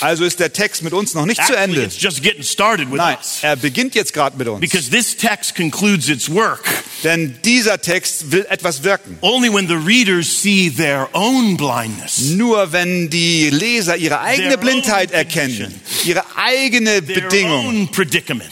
[0.00, 2.42] Also ist der Text mit uns noch nicht zu Actually, Ende.
[2.44, 3.38] started with Nein, us.
[3.42, 4.60] er beginnt jetzt gerade mit uns.
[4.60, 6.64] Because this text concludes its work
[7.04, 9.18] Denn dieser Text will etwas wirken.
[9.20, 14.56] only when the readers see their own blindness, Nur wenn die Leser ihre eigene Their
[14.58, 17.88] Blindheit erkennen, ihre eigene their Bedingung,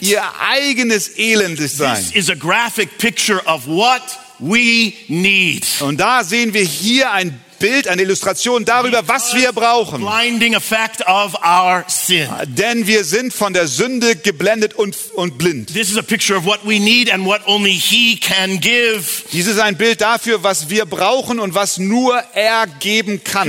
[0.01, 1.95] ihr eigenes elendes Sein.
[1.95, 4.01] This is a graphic picture of what
[4.39, 5.65] we need.
[5.81, 10.03] Und da sehen wir hier ein Bild, eine Illustration darüber, was wir brauchen.
[12.47, 15.71] Denn wir sind von der Sünde geblendet und, und blind.
[15.71, 19.03] This is a picture of what we need and what only He can give.
[19.31, 23.47] Dies ist ein Bild dafür, was wir brauchen und was nur er geben kann.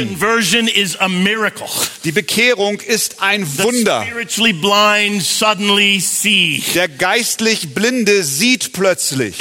[2.04, 4.06] Die Bekehrung ist ein Wunder.
[6.74, 9.36] Der geistlich Blinde sieht plötzlich.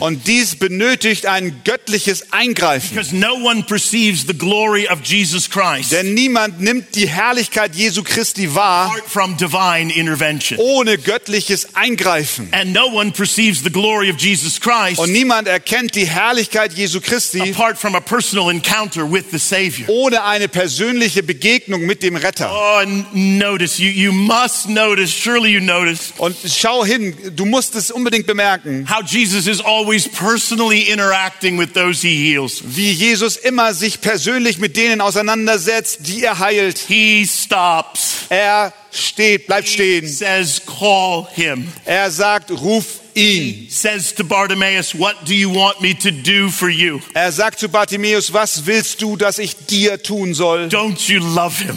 [0.00, 2.90] Und dies benötigt einen göttlichen göttliches Eingreifen.
[2.90, 8.02] Because no one perceives the glory of Jesus Christ Denn niemand nimmt die Herrlichkeit Jesu
[8.02, 10.58] Christi wahr apart from divine intervention.
[10.58, 12.48] ohne göttliches Eingreifen.
[12.52, 17.00] And no one perceives the glory of Jesus Christ Und niemand erkennt die Herrlichkeit Jesu
[17.00, 19.86] Christi apart from a personal encounter with the Savior.
[19.88, 22.50] ohne eine persönliche Begegnung mit dem Retter.
[22.52, 27.90] Oh, notice, you, you must notice, surely you notice, Und schau hin, du musst es
[27.90, 32.62] unbedingt bemerken, how Jesus is always personally interacting with those he heals.
[32.64, 36.78] wie Jesus immer sich persönlich mit denen auseinandersetzt, die er heilt.
[36.78, 38.26] He stops.
[38.28, 40.08] Er steht, bleibt He stehen.
[40.08, 41.72] says, call him.
[41.84, 43.66] Er sagt, ruf ihn.
[43.70, 47.00] Says to Bartimaeus, what do you want me to do for you?
[47.14, 50.68] Er sagt zu Bartimäus, was willst du, dass ich dir tun soll?
[50.68, 51.76] Don't you love him?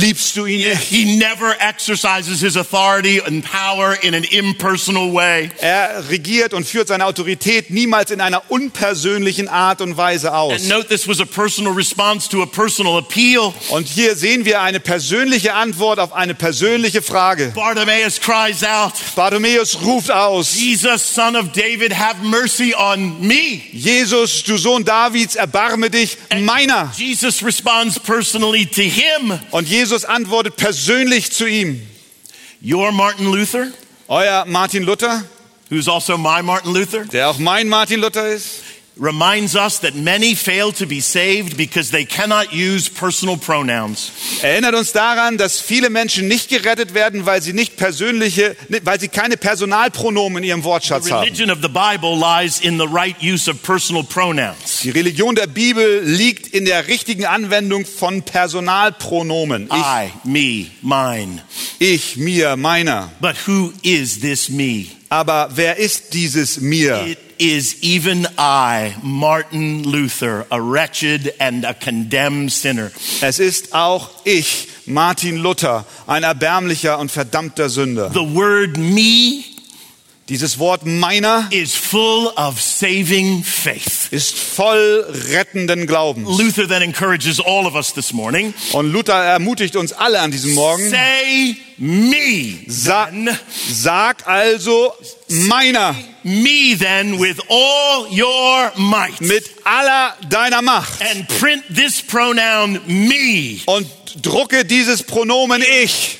[0.00, 0.82] Liebst du ihn nicht?
[0.82, 5.50] He never exercises his authority and power in an impersonal way.
[5.60, 10.68] Er regiert und führt seine Autorität niemals in einer unpersönlichen Art und Weise And aus.
[10.68, 13.52] note this was a personal response to a personal appeal.
[13.70, 17.52] Und hier sehen wir eine persönliche Antwort auf eine persönliche Frage.
[17.54, 23.62] Bartimaeus cries out, Bartimäus ruft aus, Jesus, son of David, have mercy on me.
[23.72, 26.90] Jesus, du Sohn Davids, erbarme dich meiner.
[26.96, 29.38] Jesus responds personally to him.
[29.52, 31.80] Und Jesus antwortet persönlich zu ihm.
[32.60, 33.68] Your Martin Luther,
[34.08, 35.22] Euer Martin Luther,
[35.70, 38.62] who's also my Martin Luther, der auch mein Martin Luther ist,
[38.98, 44.10] reminds us that many fail to be saved because they cannot use personal pronouns.
[44.42, 49.08] erinnert uns daran, dass viele Menschen nicht gerettet werden, weil sie nicht persönliche, weil sie
[49.08, 51.24] keine Personalpronomen in ihrem Wortschatz The haben.
[51.24, 54.80] religion of the Bible lies in the right use of personal pronouns.
[54.82, 59.68] Die Religion der Bibel liegt in der richtigen Anwendung von Personalpronomen.
[59.70, 61.42] I, me, mine.
[61.78, 63.10] Ich, ich, mir, meiner.
[63.20, 64.86] But who is this me?
[65.08, 67.06] Aber wer ist dieses mir?
[67.06, 72.90] It is even I, Martin Luther, a wretched and a condemned sinner.
[73.20, 78.10] Es ist auch ich, Martin Luther, ein erbärmlicher und verdammter Sünder.
[78.12, 79.55] The word me
[80.28, 84.08] Dieses Wort meiner is full of saving faith.
[84.10, 86.36] ist voll rettenden Glaubens.
[86.36, 88.52] Luther then encourages all of us this morning.
[88.72, 90.90] Und Luther ermutigt uns alle an diesem Morgen.
[90.90, 92.58] Say me.
[92.66, 93.38] Sa then.
[93.72, 94.94] sag also
[95.28, 99.20] meiner Me then with all your might.
[99.20, 103.86] mit aller deiner Macht And print this pronoun me und
[104.22, 106.18] drucke dieses Pronomen ich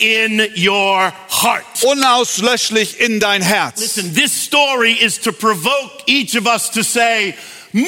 [0.00, 1.64] in your heart.
[1.82, 3.80] unauslöschlich in dein Herz.
[3.80, 7.34] Listen, this story is to provoke each of us to say,
[7.72, 7.84] me,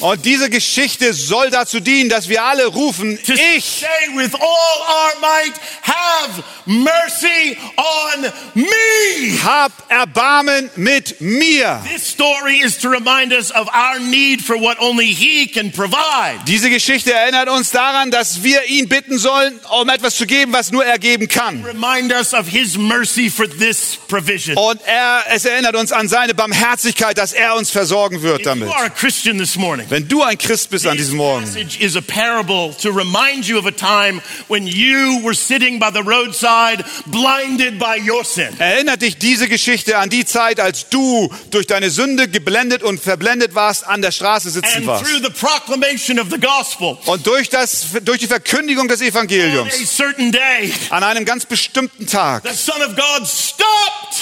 [0.00, 4.40] Und diese Geschichte soll dazu dienen, dass wir alle rufen, to ich say with all
[4.40, 9.38] our might, have mercy on me.
[9.44, 11.82] hab Erbarmen mit mir.
[11.92, 16.38] This story is to remind us of our need for what only He can provide.
[16.46, 20.70] Diese Geschichte erinnert uns daran, dass wir ihn bitten sollen, um etwas zu geben, was
[20.70, 21.64] nur er geben kann.
[21.64, 24.56] Remind us of His mercy for this provision.
[24.56, 28.68] Und er, es erinnert uns an seine Barmherzigkeit, dass er uns versorgen wird If damit.
[28.68, 31.46] you are a Christian this morning, Wenn du ein Christ bist an This diesem Morgen,
[31.80, 36.00] is a parable to remind you of a time when you were sitting by the
[36.02, 38.48] roadside, blinded by your sin.
[38.58, 43.54] erinnert dich diese Geschichte an die Zeit, als du durch deine Sünde geblendet und verblendet
[43.54, 45.04] warst, an der Straße sitzen And warst.
[45.06, 49.72] through the proclamation of the gospel, Und durch, das, durch die Verkündigung des on Evangeliums,
[49.72, 54.18] a certain day, an einem ganz bestimmten Tag, the Son of God stopped.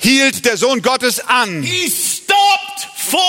[0.00, 1.62] hielt der Sohn Gottes an.
[1.62, 3.20] He stopped for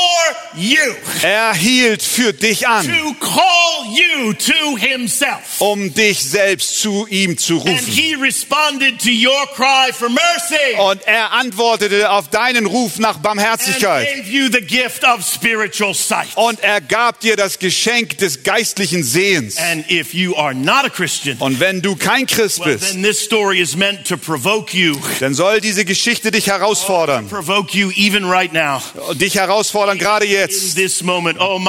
[0.56, 5.60] you Er hielt für dich an, to call you to Himself.
[5.60, 7.88] um dich selbst zu ihm zu And rufen.
[7.94, 10.78] He responded to your cry for mercy.
[10.80, 14.08] Und er antwortete auf deinen Ruf nach And Barmherzigkeit.
[14.16, 16.28] gave you the gift of spiritual sight.
[16.36, 19.58] Und er gab dir das Geschenk des geistlichen Sehens.
[19.58, 23.04] And if you are not a Christian, Und wenn du kein Christ well, bist, then
[23.04, 27.28] this story is meant to provoke you, dann soll diese Geschichte dich herausfordern.
[27.28, 28.82] provoke you even right now,
[29.14, 30.78] dich herausfordern, gerade in jetzt.
[31.40, 31.60] Oh,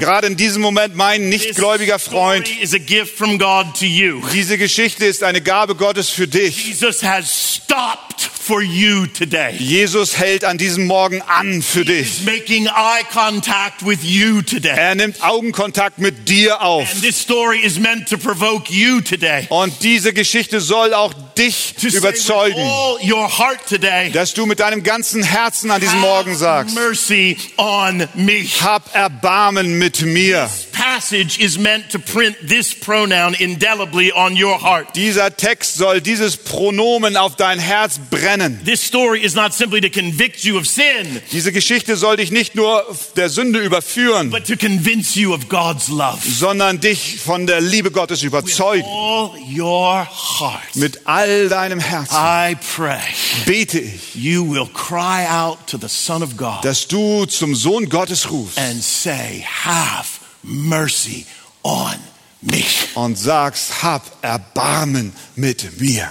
[0.00, 2.46] Gerade in diesem Moment, mein nichtgläubiger Freund.
[2.46, 4.22] story is a gift from God to you.
[4.32, 6.66] Diese Geschichte ist eine Gabe Gottes für dich.
[6.66, 9.54] Jesus has stopped for you today.
[9.58, 12.20] Jesus hält an diesem Morgen an für dich.
[12.20, 14.74] He's making eye contact with you today.
[14.74, 16.90] Er nimmt Augenkontakt mit dir auf.
[16.90, 19.46] And this story is meant to provoke you today.
[19.50, 24.32] Und diese Geschichte soll auch dich To say with überzeugen, all your heart today, dass
[24.32, 28.46] du mit deinem ganzen Herzen an diesem Morgen sagst, mercy on me.
[28.62, 30.48] hab Erbarmen mit mir.
[30.72, 34.94] passage is meant to print this pronoun indelibly on your heart.
[34.94, 38.37] Dieser Text soll dieses Pronomen auf dein Herz brennen.
[38.64, 42.54] This story is not simply to convict you of sin, Diese Geschichte soll dich nicht
[42.54, 42.84] nur
[43.16, 46.18] der Sünde überführen, but to convince you of God's love.
[46.28, 48.84] sondern dich von der Liebe Gottes überzeugen.
[48.86, 50.74] All your heart.
[50.74, 53.00] Mit all deinem Herzen I pray
[53.46, 57.88] bete ich, you will cry out to the Son of God dass du zum Sohn
[57.88, 60.08] Gottes rufst and say, Have
[60.42, 61.26] mercy
[61.62, 61.94] on
[62.40, 62.62] me.
[62.94, 66.08] und sagst, hab Erbarmen mit mir.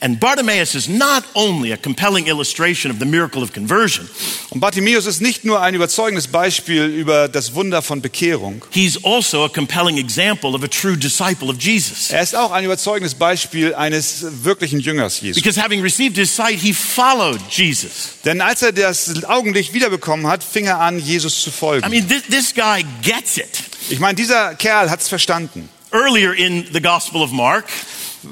[0.00, 4.08] And Bartimaeus is not only a compelling illustration of the miracle of conversion,
[4.50, 9.44] Und Bartimäus ist nicht nur ein überzeugendes Beispiel über das Wunder von Bekehrung, he's also
[9.44, 12.10] a compelling example of a true disciple of Jesus.
[12.10, 15.42] er ist auch ein überzeugendes Beispiel eines wirklichen Jüngers Jesus.
[15.42, 18.18] Because having received his sight, he followed Jesus.
[18.24, 21.90] Denn als er das Augenlicht wiederbekommen hat, fing er an, Jesus zu I folgen.
[21.90, 23.48] mean, this, this guy gets it.
[23.88, 25.68] Ich meine, dieser Kerl hat's verstanden.
[25.92, 27.64] Earlier in the Gospel of Mark,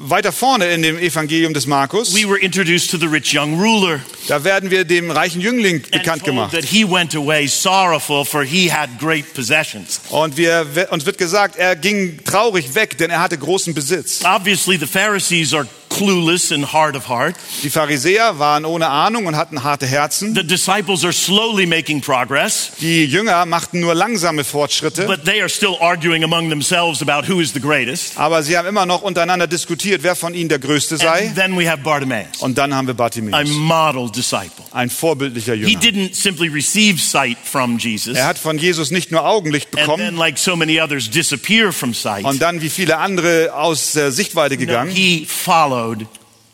[0.07, 3.99] Weiter vorne in dem Evangelium des Markus, we were introduced to the rich young ruler
[4.27, 6.51] da werden wir dem reichen Jüngling bekannt gemacht.
[6.51, 10.01] that he went away sorrowful, for he had great possessions.
[10.09, 14.21] Und wir, uns wird gesagt, er ging traurig weg, denn er hatte großen Besitz.
[14.23, 15.67] Obviously, the Pharisees are
[15.97, 17.35] clueless and hard of heart.
[17.63, 20.33] Die Pharisäer waren ohne Ahnung und hatten harte Herzen.
[20.35, 25.49] The disciples are slowly making progress, Die Jünger machten nur langsame Fortschritte, but they are
[25.49, 28.17] still arguing among themselves about who is the greatest.
[28.17, 31.27] aber sie haben immer noch untereinander diskutiert, wer von ihnen der Größte sei.
[31.27, 34.65] And then we have Bartimaeus, Und dann haben wir a Bartimäus, model disciple.
[34.71, 35.79] ein vorbildlicher He Jünger.
[35.79, 39.85] didn't simply receive sight from Jesus Er hat von Jesus nicht nur Augenlicht and then,
[39.85, 42.25] bekommen like so many others, disappear from sight.
[42.25, 44.91] und dann wie viele andere aus der Sichtweite No, gegangen.
[44.91, 45.84] he followed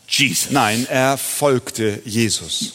[0.08, 0.52] Jesus.
[0.52, 2.74] Nein, er folgte Jesus.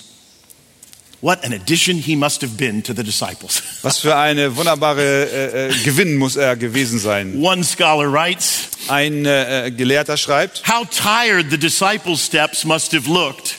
[1.23, 3.63] What an addition he must have been to the disciples.
[3.83, 7.43] Was für eine wunderbare äh, äh, Gewinn muss er gewesen sein.
[7.43, 13.57] One scholar writes, Ein äh, Gelehrter schreibt, How tired the disciples' steps must have looked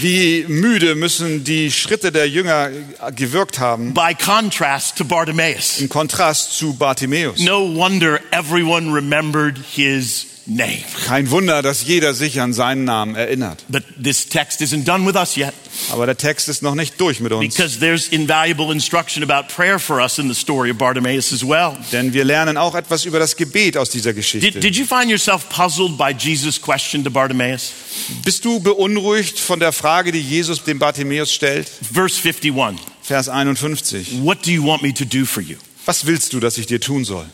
[0.00, 2.70] wie müde müssen die Schritte der Jünger
[3.14, 5.78] gewirkt haben by contrast to Bartimaeus.
[5.78, 7.38] im Kontrast zu Bartimäus.
[7.40, 10.78] No wonder everyone remembered his name.
[11.06, 13.64] Kein Wunder, dass jeder sich an seinen Namen erinnert.
[13.68, 15.52] But this text isn't done with us yet
[15.90, 17.54] Aber der Text ist noch nicht durch mit uns.
[17.54, 21.76] because there's invaluable instruction about prayer for us in the story of Bartimaeus as well.
[21.92, 24.60] Denn wir lernen auch etwas über das Gebet aus dieser Did, Geschichte.
[24.60, 27.72] did you find yourself puzzled by Jesus' question to Bartimaeus?
[28.24, 31.68] Bist du beunruhigt von der Frage, die Jesus dem Bartimäus stellt?
[31.92, 34.22] Verse 51 Vers 51.
[34.24, 35.56] What do you want me to do for you?
[35.86, 37.26] Was willst du, dass ich dir tun soll?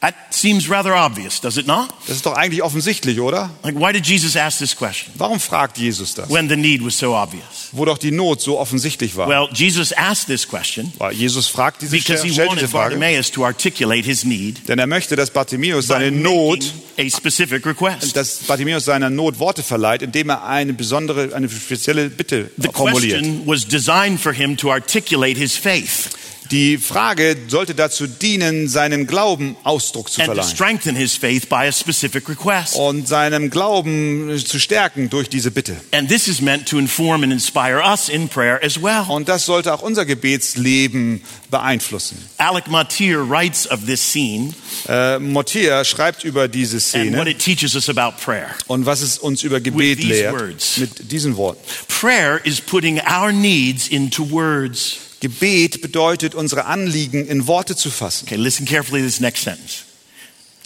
[0.00, 1.88] That seems rather obvious, does it not?
[2.06, 3.50] Das ist doch eigentlich offensichtlich, oder?
[3.64, 6.30] Like, why did Jesus ask this question Warum fragt Jesus das?
[6.30, 7.70] when the need was so obvious?
[7.72, 9.26] Wo doch die Not so offensichtlich war.
[9.28, 13.44] Well, Jesus asked this question Weil Jesus fragt diese, because he wanted Frage, Bartimaeus to
[13.44, 18.16] articulate his need denn er möchte, dass Bartimäus by seine Not, a specific request.
[18.16, 23.20] dass Bartimäus seiner Not Worte verleiht, indem er eine besondere, eine spezielle Bitte The formuliert.
[23.20, 26.10] question was designed for him to articulate his faith
[26.50, 30.48] Die Frage sollte dazu dienen, seinen Glauben Ausdruck zu verleihen
[32.74, 35.76] und seinem Glauben zu stärken durch diese Bitte.
[35.92, 39.04] And this is meant to inform and inspire us in prayer as well.
[39.08, 42.18] Und das sollte auch unser Gebetsleben beeinflussen.
[42.38, 44.52] Alec Matier writes of this scene
[44.88, 48.48] Äh, Mortier schreibt über diese and what Szene it teaches us about prayer.
[48.68, 50.76] und was es uns über Gebet lehrt words.
[50.78, 51.60] mit diesen Worten.
[51.88, 54.98] Prayer is putting our needs into words.
[55.20, 58.26] Gebet bedeutet, unsere Anliegen in Worte zu fassen.
[58.26, 59.84] Okay, listen carefully to this next sentence.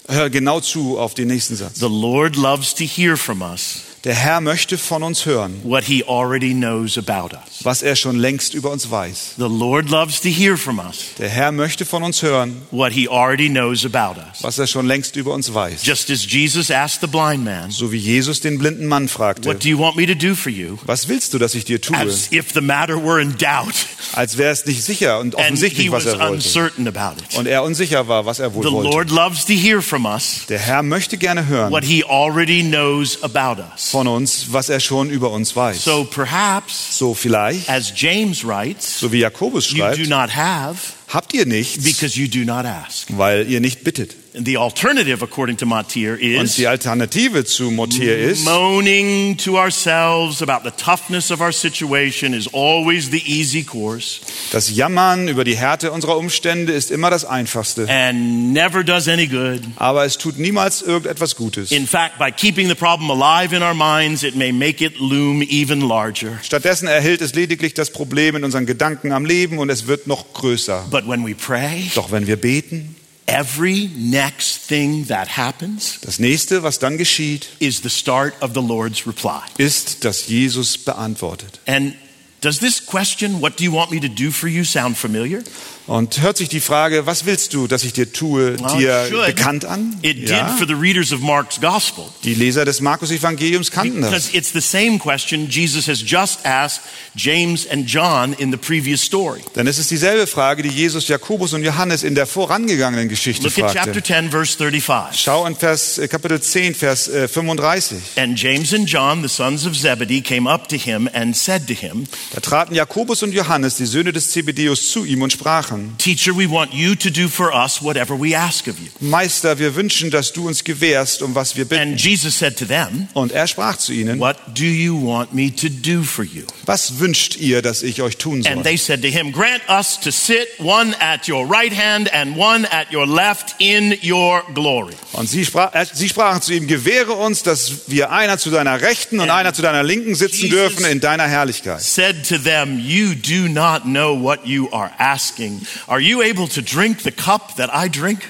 [0.09, 1.79] Hör genau zu auf den nächsten Satz.
[1.79, 6.03] The Lord loves to hear from us Der Herr möchte von uns hören, what he
[6.09, 7.65] already knows about us.
[7.65, 9.35] was er schon längst über uns weiß.
[9.37, 13.09] The Lord loves to hear from us Der Herr möchte von uns hören, what he
[13.09, 14.43] already knows about us.
[14.43, 15.85] was er schon längst über uns weiß.
[15.87, 19.63] Just as Jesus asked the blind man, So wie Jesus den blinden Mann fragte, What
[19.65, 20.79] do you want me to do for you?
[20.85, 21.97] was willst du, dass ich dir tue?
[21.97, 23.75] As if the matter were in doubt
[24.15, 26.33] Als wäre es nicht sicher und and he offensichtlich, was was er wollte.
[26.35, 27.39] uncertain about it.
[27.39, 28.91] Und er unsicher war, was er wohl The wollte.
[28.91, 33.23] Lord loves to hear from us Der Herr möchte gerne hören what he already knows
[33.23, 33.92] about us.
[33.93, 35.85] Von uns, was er schon über uns weiß.
[35.85, 40.79] So perhaps, So vielleicht, as James writes, so wie Jakobus you do schreibt, not have
[41.13, 43.09] habt ihr nichts, because you do not ask.
[43.17, 44.17] weil ihr nicht bittet.
[44.35, 50.41] And the alternative, according to Und is die Alternative zu Motir ist, moaning to ourselves
[50.41, 54.21] about the toughness of our situation is always the easy course
[54.53, 57.89] das Jammern über die Härte unserer Umstände ist immer das Einfachste.
[57.89, 59.61] and never does any good.
[59.77, 61.73] Aber es tut niemals irgendetwas Gutes.
[61.73, 65.43] In fact, by keeping the problem alive in our minds, it may make it loom
[65.43, 66.39] even larger.
[66.43, 70.33] Stattdessen erhält es lediglich das Problem in unseren Gedanken am Leben und es wird noch
[70.33, 70.87] größer.
[70.91, 72.97] But when we pray, Doch wenn wir beten,
[73.27, 78.61] every next thing that happens Das nächste, was dann geschieht, is the start of the
[78.61, 79.41] Lord's reply.
[79.59, 81.61] ist, dass Jesus beantwortet.
[81.67, 81.95] And
[82.41, 85.43] does this question, what do you want me to do for you, sound familiar?
[85.89, 89.27] Und hört sich die Frage, was willst du, dass ich dir tue, Well, dir should.
[89.27, 89.97] bekannt an?
[90.03, 90.49] It Ja.
[90.49, 92.05] did for the readers of Mark's gospel.
[92.23, 94.11] Die Leser des Markus-Evangeliums kannten das.
[94.11, 96.83] Because it's the same question Jesus has just asked
[97.17, 99.41] James and John in the previous story.
[99.57, 103.59] Denn es ist dieselbe Frage, die Jesus, Jakobus und Johannes in der vorangegangenen Geschichte Look
[103.59, 104.03] at chapter fragte.
[104.03, 105.21] 10, verse 35.
[105.21, 107.97] Schau in Vers, äh, Kapitel 10, Vers äh, 35.
[108.17, 111.75] And James and John, the sons of Zebedee, came up to him and said to
[111.75, 112.05] him,
[112.35, 116.47] Da traten Jakobus und Johannes, die Söhne des Zebedeus, zu ihm und sprachen, Teacher, we
[116.49, 118.89] want you to do for us whatever we ask of you.
[119.01, 121.83] Meister, wir wünschen, dass du uns gewährst, um was wir bitten.
[121.93, 125.55] And Jesus said to them, Und er sprach zu ihnen, What do you want me
[125.55, 126.43] to do for you?
[126.67, 128.63] was wünscht ihr, dass ich euch tun And soll?
[128.63, 132.67] they said to him, Grant us to sit one at your right hand and one
[132.71, 134.95] at your left in your glory.
[135.13, 138.81] Und sie, sprach, äh, sie sprachen zu ihm, gewähre uns, dass wir einer zu deiner
[138.81, 141.81] Rechten und einer zu deiner Linken sitzen Jesus- dürfen in deiner Herrlichkeit.
[141.83, 145.62] Said to them, You do not know what you are asking.
[145.87, 148.21] Are you able to drink the cup that I drink?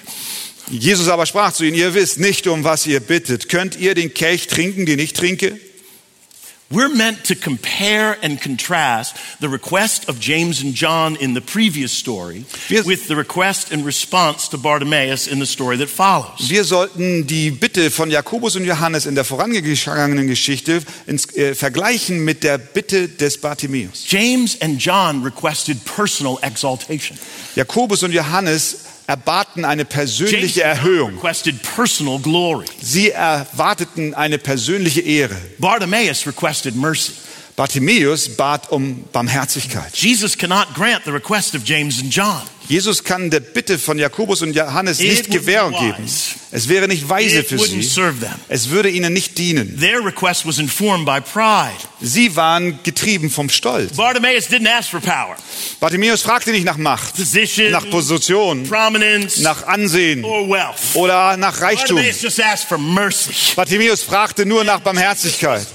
[0.69, 3.49] Jesus aber sprach zu ihnen, ihr wisst nicht, um was ihr bittet.
[3.49, 5.59] Könnt ihr den Kelch trinken, den ich trinke?
[6.73, 11.93] We're meant to compare and contrast the request of James and John in the previous
[11.93, 12.47] story
[12.87, 16.49] with the request and response to Bartimaeus in the story that follows.
[16.49, 22.25] Wir sollten die Bitte von Jakobus und Johannes in der vorangegangenen Geschichte ins, äh, vergleichen
[22.25, 24.05] mit der Bitte des Bartimäus.
[24.09, 27.19] James and John requested personal exaltation.
[27.55, 31.21] Jakobus und Johannes erbaten eine persönliche Erhöhung.
[32.81, 35.37] Sie erwarteten eine persönliche Ehre.
[35.59, 37.13] Bartimaeus requested mercy.
[37.55, 39.95] Bartimäus bat um Barmherzigkeit.
[39.95, 42.41] Jesus cannot grant the request of James and John.
[42.69, 46.09] Jesus kann der Bitte von Jakobus und Johannes nicht be geben.
[46.55, 47.83] Es wäre nicht weise für sie.
[48.49, 49.81] Es würde ihnen nicht dienen.
[49.81, 51.73] Their request was informed by pride.
[52.01, 53.97] Sie waren getrieben vom Stolz.
[53.97, 54.49] Bartimaeus
[55.81, 58.69] Bartimäus fragte nicht nach Macht, position, nach Position,
[59.39, 60.75] nach Ansehen or wealth.
[60.95, 61.97] oder nach Reichtum.
[61.97, 63.55] Bartimaeus.
[63.57, 65.67] Bartimäus fragte nur nach Barmherzigkeit.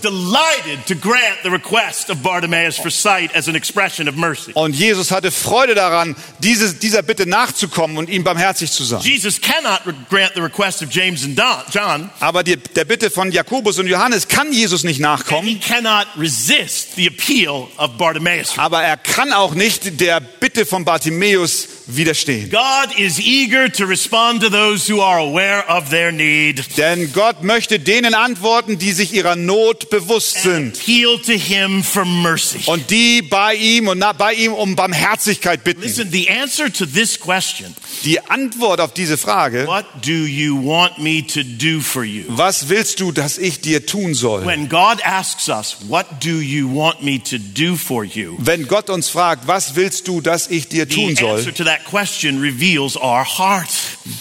[4.53, 9.01] Und Jesus hatte Freude daran, diese, dieser Bitte nachzukommen und ihm barmherzig zu sein.
[9.01, 11.39] Jesus cannot re- grant the request of James and
[11.71, 15.59] John, Aber die, der Bitte von Jakobus und Johannes kann Jesus nicht and he nachkommen.
[15.59, 18.57] cannot resist the appeal of Bartimaeus.
[18.57, 22.49] Aber er kann auch nicht der Bitte von Bartimäus widerstehen.
[22.51, 26.77] God is eager to respond to those who are aware of their need.
[26.77, 32.03] Denn Gott möchte denen antworten, die sich ihrer Not bewusst sind appeal to him for
[32.05, 32.59] mercy.
[32.65, 35.81] und die bei ihm und bei ihm um Barmherzigkeit bitten.
[35.81, 40.97] Listen, the answer to this question, Die Antwort auf diese Frage, what do you want
[40.99, 42.23] me to do for you?
[42.29, 44.45] was willst du, dass ich dir tun soll?
[44.45, 48.35] When God asks us, what do you want me to do for you?
[48.39, 51.63] Wenn Gott uns fragt, was willst du, dass ich dir The tun answer soll, to
[51.63, 53.69] that question reveals our heart.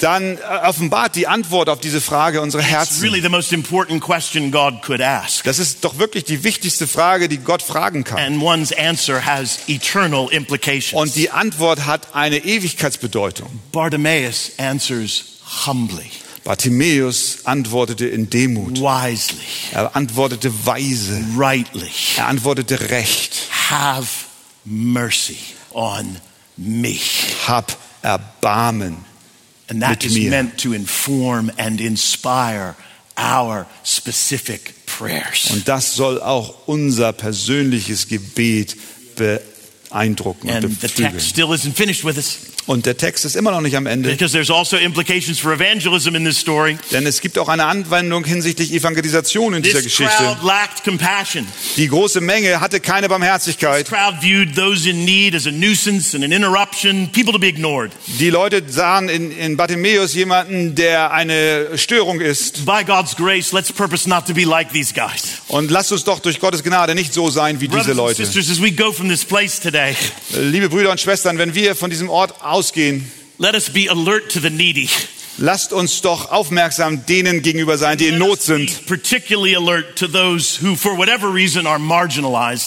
[0.01, 3.03] dann äh, offenbart die Antwort auf diese Frage unsere It's Herzen.
[3.03, 5.45] really the most important question God could ask.
[5.45, 8.19] Das ist doch wirklich die wichtigste Frage, die Gott fragen kann.
[8.19, 10.95] And one's answer has eternal implications.
[11.01, 13.49] Und die Antwort hat eine Ewigkeitsbedeutung.
[13.73, 15.25] Bartimaeus answers
[15.67, 16.11] humbly,
[16.47, 18.79] Bartimäus antwortete in Demut.
[18.81, 19.37] wisely,
[19.73, 21.25] Er antwortete weise.
[21.37, 21.91] rightly.
[22.17, 23.49] Er antwortete recht.
[23.71, 24.07] Have
[24.65, 25.37] mercy
[25.73, 26.17] on
[26.57, 26.97] me.
[27.49, 28.99] Hab Erbarmen.
[29.69, 30.31] And that Mit is mir.
[30.31, 32.77] meant to inform and inspire
[33.19, 35.51] our specific prayers.
[35.51, 38.77] Und das soll auch unser persönliches Gebet
[39.17, 41.13] beeindrucken und And the beflügeln.
[41.15, 44.11] text still isn't finished with us Und der Text ist immer noch nicht am Ende,
[44.11, 46.77] because there's also implications for evangelism in this story.
[46.91, 50.37] denn es gibt auch eine Anwendung hinsichtlich Evangelisation in dieser This Geschichte.
[50.43, 51.47] lacked compassion.
[51.77, 53.89] Die große Menge hatte keine Barmherzigkeit.
[58.19, 62.67] Die Leute sahen in, in Bartimäus jemanden, der eine Störung ist.
[62.67, 65.41] By God's grace, let's purpose not to be like these guys.
[65.49, 68.27] Und lasst uns doch durch Gottes Gnade nicht so sein wie diese Brothers Leute.
[68.27, 69.95] sisters, today,
[70.37, 73.05] Liebe Brüder und Schwestern, wenn wir von diesem Ort ausgehen,
[73.39, 74.89] let us be alert to the needy.
[75.39, 78.71] Lasst uns doch aufmerksam denen gegenüber sein, die in Not sind.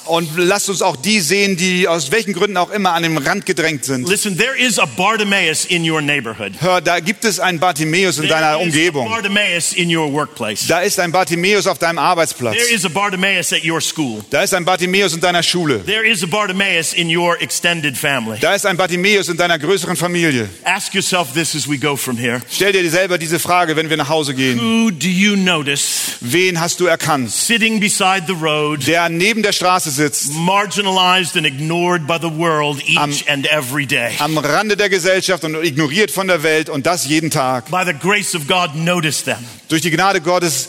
[0.05, 3.45] Und lasst uns auch die sehen, die aus welchen Gründen auch immer an den Rand
[3.47, 4.07] gedrängt sind.
[4.07, 6.53] Listen, there is a Bartimaeus in your neighborhood.
[6.59, 9.09] Hör, da gibt es einen Bartimäus in There deiner is a Umgebung.
[9.09, 10.67] Bartimaeus in your workplace.
[10.67, 12.55] Da ist ein Bartimäus auf deinem Arbeitsplatz.
[12.55, 14.23] There is a Bartimaeus at your school.
[14.29, 15.83] Da ist ein Bartimäus in deiner Schule.
[15.85, 18.37] There is a Bartimaeus in your extended family.
[18.39, 20.49] Da ist ein Bartimäus in deiner größeren Familie.
[20.63, 22.41] Ask yourself this as we go from here.
[22.59, 24.59] Stell dir selber diese Frage, wenn wir nach Hause gehen.
[24.59, 29.53] Who do you notice Wen hast du erkannt, sitting beside the road, der neben der
[29.53, 34.11] Straße sitzt, marginalized and ignored by the world each and every day?
[34.19, 37.71] am Rande der Gesellschaft und ignoriert von der Welt und das jeden Tag?
[37.71, 39.37] By the grace of God, notice them.
[39.69, 40.67] Durch die Gnade Gottes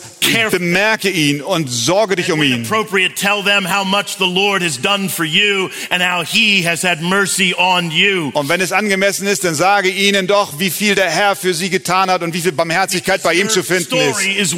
[0.51, 2.65] bemerke ihn und sorge dich um When ihn.
[2.65, 6.83] appropriate, tell them how much the Lord has done for you and how He has
[6.83, 8.29] had mercy on you.
[8.33, 11.69] Und wenn es angemessen ist, dann sage ihnen doch, wie viel der Herr für sie
[11.69, 14.51] getan hat und wie viel Barmherzigkeit bei ihm zu finden ist.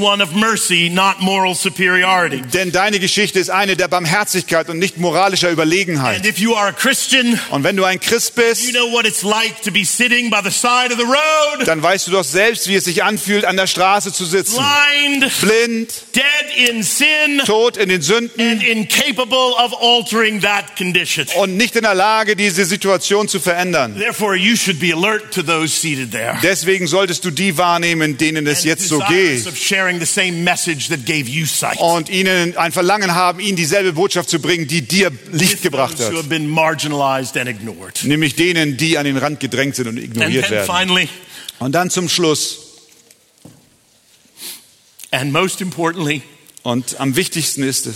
[2.53, 6.23] Denn deine Geschichte ist eine der Barmherzigkeit und nicht moralischer Überlegenheit.
[7.49, 8.75] Und wenn du ein Christ bist,
[11.65, 14.63] dann weißt du doch selbst, wie es sich anfühlt, an der Straße zu sitzen.
[15.39, 18.61] blind, Blind, dead in sin, tot in den Sünden
[21.35, 23.95] und nicht in der Lage, diese Situation zu verändern.
[23.97, 24.55] Therefore, you
[27.13, 29.45] solltest du die wahrnehmen, denen es and jetzt so geht.
[31.77, 36.11] Und ihnen ein Verlangen haben, ihnen dieselbe Botschaft zu bringen, die dir Licht gebracht hat.
[38.03, 40.65] Nämlich denen, die an den Rand gedrängt sind und And ignoriert werden.
[40.65, 41.09] finally,
[41.59, 42.59] Und dann zum Schluss
[45.11, 46.23] and most importantly,
[46.63, 47.95] und am wichtigsten ist es,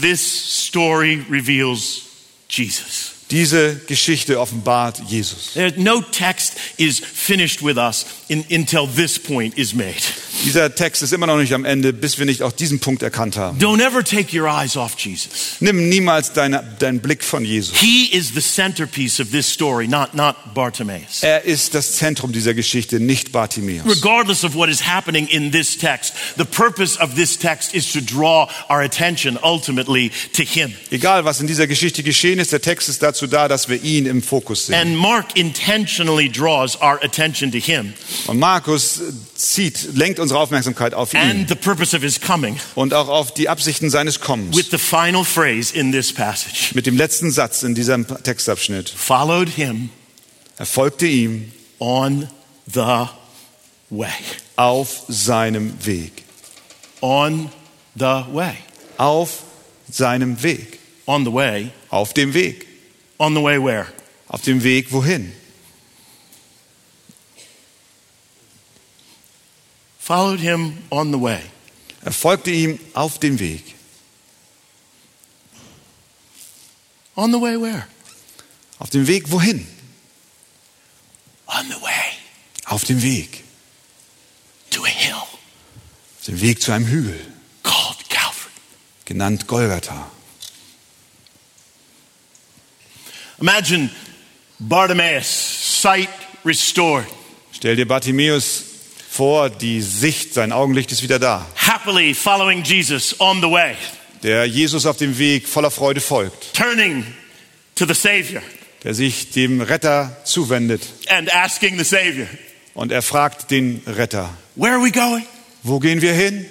[0.00, 0.20] this
[0.66, 2.02] story reveals
[2.50, 3.12] Jesus.
[3.30, 5.50] diese Geschichte offenbart Jesus.
[5.76, 10.02] No text is finished with us in, until this point is made.
[10.44, 13.36] Dieser Text ist immer noch nicht am Ende, bis wir nicht auch diesen Punkt erkannt
[13.36, 13.58] haben.
[13.58, 15.56] Don't ever take your eyes off Jesus.
[15.60, 17.76] Nimm niemals deine, deinen Blick von Jesus.
[17.78, 21.22] He is the centerpiece of this story, not, not Bartimaeus.
[21.22, 23.84] Er ist das Zentrum dieser Geschichte, nicht Bartimäus.
[23.86, 28.00] Regardless of what is happening in this text, the purpose of this text is to
[28.00, 30.72] draw our attention ultimately to Him.
[30.90, 34.06] Egal, was in dieser Geschichte geschehen ist, der Text ist dazu da, dass wir ihn
[34.06, 34.74] im Fokus sehen.
[34.76, 37.92] And Mark intentionally draws our attention to Him
[38.26, 39.00] Und Markus
[39.38, 43.32] zieht, lenkt unsere Aufmerksamkeit auf ihn and the purpose of His coming und auch auf
[43.32, 44.56] die Absichten seines Kommens.
[44.56, 48.88] with the final phrase in this passage Mit dem letzten Satz in diesem Textabschnitt.
[48.90, 49.90] followed Him
[50.58, 52.28] Er folgte ihm on
[52.66, 53.06] the
[53.90, 54.10] way.
[54.56, 56.24] auf seinem Weg.
[57.00, 57.48] On
[57.94, 58.54] the way.
[58.96, 59.42] Auf
[59.88, 60.80] seinem Weg.
[61.06, 61.70] On the way.
[61.90, 62.66] Auf dem Weg.
[63.18, 63.86] On the way where?
[64.26, 65.32] Auf dem Weg wohin?
[70.08, 71.42] Followed Him on the way.
[72.02, 73.74] Er folgte ihm auf dem Weg.
[77.14, 77.86] On the way where?
[78.78, 79.66] Auf dem Weg wohin?
[81.46, 82.14] On the way
[82.64, 83.44] Auf dem Weg.
[84.70, 87.20] to a hill Auf dem Weg zu einem Hügel,
[87.62, 88.50] called Calvary.
[89.04, 90.10] genannt Golgatha.
[93.40, 93.90] Imagine
[94.58, 95.26] Bartimaeus,
[95.82, 96.08] sight
[96.46, 97.04] restored,
[97.52, 98.64] Stell dir Bartimäus
[99.18, 101.44] vor, die Sicht, sein Augenlicht ist wieder da.
[101.56, 103.74] happily following Jesus on the way,
[104.22, 106.54] Der Jesus auf dem Weg voller Freude folgt.
[106.54, 107.04] turning
[107.74, 108.40] to the Savior
[108.84, 110.82] Der sich dem Retter zuwendet.
[111.08, 112.28] and asking the Savior,
[112.74, 115.24] Und er fragt den Retter, Where are we going?
[115.64, 116.46] wo gehen wir hin?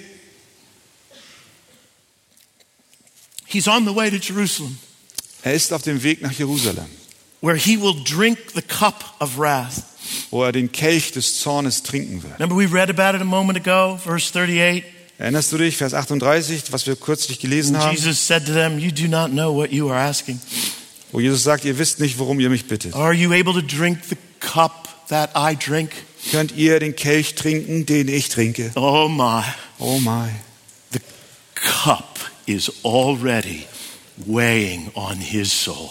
[3.46, 4.78] He's on the way to Jerusalem,
[5.42, 6.84] Er ist auf dem Weg nach Jerusalem,
[7.40, 9.84] where he will drink the cup of wrath.
[10.30, 12.38] wo er den Kelch des Zornes trinken wird.
[12.38, 14.84] Remember, we read about it a moment ago, verse 38.
[15.18, 17.94] Erinnerst du dich, Vers 38, was wir kürzlich gelesen haben?
[17.94, 20.40] Jesus said to them, You do not know what you are asking.
[21.10, 22.94] Wo Jesus sagt, ihr wisst nicht, worum ihr mich bittet.
[22.94, 25.90] Are you able to drink the cup that I drink?
[26.30, 28.70] Könnt ihr den Kelch trinken, den ich trinke?
[28.76, 29.42] Oh my.
[29.78, 30.28] Oh my.
[30.92, 31.00] The
[31.54, 33.66] cup is already
[34.26, 35.90] weighing on his soul.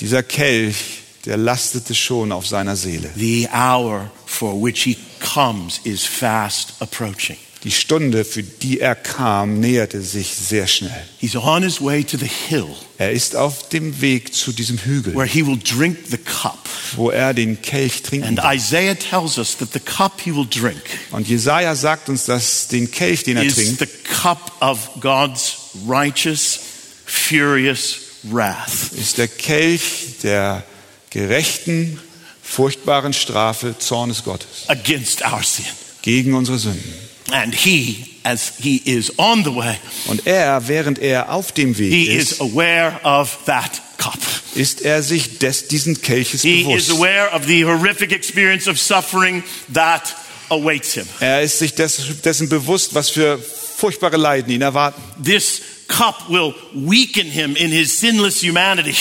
[0.00, 0.76] Dieser Kelch,
[1.24, 3.10] der lastete schon auf seiner Seele.
[3.16, 4.96] The hour for which he
[5.34, 7.36] comes is fast approaching.
[7.64, 11.02] Die Stunde, für die er kam, näherte sich sehr schnell.
[11.18, 12.68] He's on his way to the hill
[12.98, 16.68] Er ist auf dem Weg zu diesem Hügel, where he will drink the cup.
[16.94, 18.54] wo er den Kelch trinken And wird.
[18.54, 22.88] Isaiah tells us that the cup he will drink Und Jesaja sagt uns, dass den
[22.90, 23.86] Kelch, den er is trinkt, the
[24.22, 25.56] cup of God's
[25.88, 26.60] righteous,
[27.04, 28.92] furious wrath.
[28.98, 30.62] ist der Kelch der
[31.10, 32.00] gerechten,
[32.42, 35.64] furchtbaren Strafe Zornes Gottes against our sin.
[36.02, 36.94] gegen unsere Sünden.
[37.32, 41.92] And he, as he is on the way, Und er, während er auf dem Weg
[41.92, 44.18] he is ist, aware of that cup.
[44.54, 46.90] ist er sich des, diesen Kelches He is bewusst.
[46.92, 49.42] aware of the horrific experience of suffering
[49.74, 50.14] that
[50.50, 51.06] awaits him.
[51.18, 55.02] Er ist sich des, dessen bewusst, was für furchtbare Leiden ihn erwarten.
[55.24, 58.94] This cup will weaken him in his sinless humanity.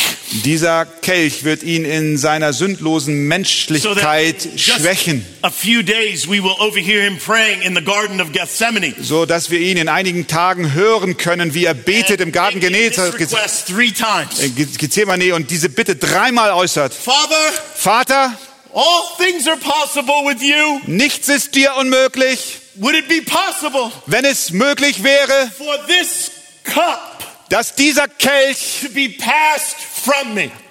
[0.44, 6.44] Dieser Kelch wird ihn in seiner sündlosen So Menschlichkeit just schwächen, a few days we
[6.44, 8.94] will overhear him praying in the Garden of Gethsemane.
[9.02, 13.20] so dass wir ihn in einigen Tagen hören können, wie er betet im Garten Genezareth,
[13.20, 14.40] request three times.
[14.40, 16.94] äh, Ge- Gethsemane und diese Bitte dreimal äußert.
[16.94, 18.38] Father, Vater,
[18.74, 20.80] all things are possible with you.
[20.86, 22.60] nichts ist dir unmöglich.
[22.76, 26.30] Would it be possible Wenn es möglich wäre, for this
[26.66, 27.16] cup
[27.50, 29.76] dass dieser Kelch to be passed?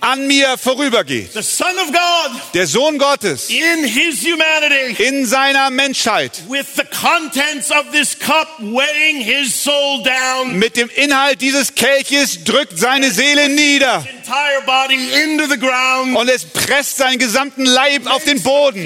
[0.00, 1.32] An mir vorübergeht.
[1.32, 6.84] The Son of God Der Sohn Gottes in his humanity in seiner Menschheit with the
[6.84, 13.10] contents of this cup weighing his soul down, mit dem Inhalt dieses Kelches drückt seine
[13.10, 18.42] Seele nieder entire body into the ground, und es presst seinen gesamten Leib auf den
[18.42, 18.84] Boden.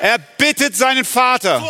[0.00, 1.62] Er bittet seinen Vater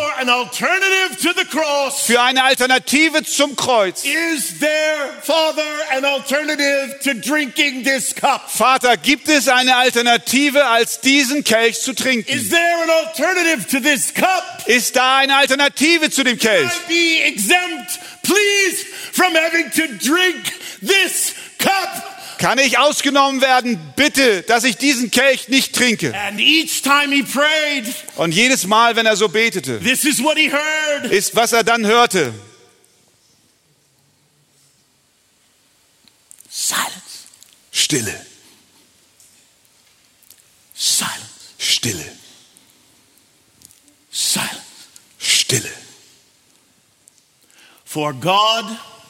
[2.05, 4.03] für eine Alternative zum Kreuz.
[4.05, 8.49] Is there, Father, an alternative to drinking this cup?
[8.49, 12.31] Vater, gibt es eine Alternative, als diesen Kelch zu trinken?
[12.31, 14.43] Is there an alternative to this cup?
[14.67, 16.69] Ist da eine Alternative zu dem Kelch?
[16.69, 22.03] I be exempt, please, from having to drink this cup?
[22.37, 23.79] Kann ich ausgenommen werden?
[23.95, 26.13] Bitte, dass ich diesen Kelch nicht trinke.
[26.13, 27.85] And each time he prayed,
[28.17, 31.11] Und jedes Mal, wenn er so betete, this is what he heard.
[31.11, 32.33] ist, was er dann hörte.
[36.49, 37.04] Silence.
[37.95, 38.15] Stille,
[40.73, 41.53] Silence.
[41.57, 42.11] Stille,
[44.11, 44.89] Silence.
[45.17, 45.71] Stille.
[47.85, 48.65] For God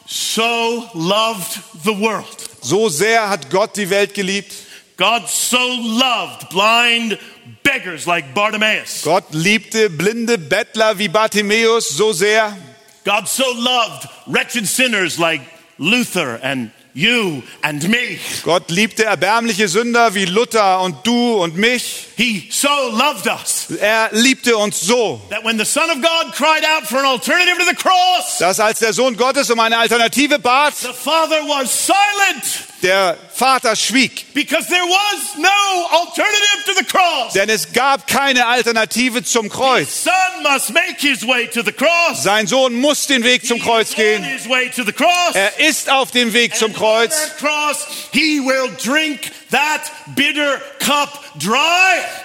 [0.05, 2.39] so loved the world.
[2.61, 4.53] So sehr hat Gott die Welt geliebt.
[4.97, 7.17] God so loved blind
[7.63, 9.01] beggars like Bartimaeus.
[9.01, 12.55] Gott liebte blinde Bettler wie Bartimäus so sehr.
[13.03, 15.41] God so loved wretched sinners like
[15.79, 18.17] Luther and you and me.
[18.43, 22.07] Gott liebte erbärmliche Sünder wie Luther und du und mich.
[22.15, 26.63] He so loved us Er liebte uns so, that when the Son of God cried
[26.63, 30.39] out for an alternative to the cross, dass als der Sohn Gottes um eine Alternative
[30.39, 34.25] bat, the Father was silent der Vater schwieg.
[34.33, 37.33] because there was no alternative to the cross.
[37.33, 40.03] Denn es gab keine Alternative zum Kreuz.
[40.03, 40.13] Son
[40.43, 42.23] must make his way to the cross.
[42.23, 44.23] Sein Sohn muss den Weg zum Kreuz gehen.
[44.23, 45.33] his way to the cross.
[45.33, 47.35] Er ist auf dem Weg zum Kreuz.
[47.37, 51.55] cross, he will drink that bitter cup dry.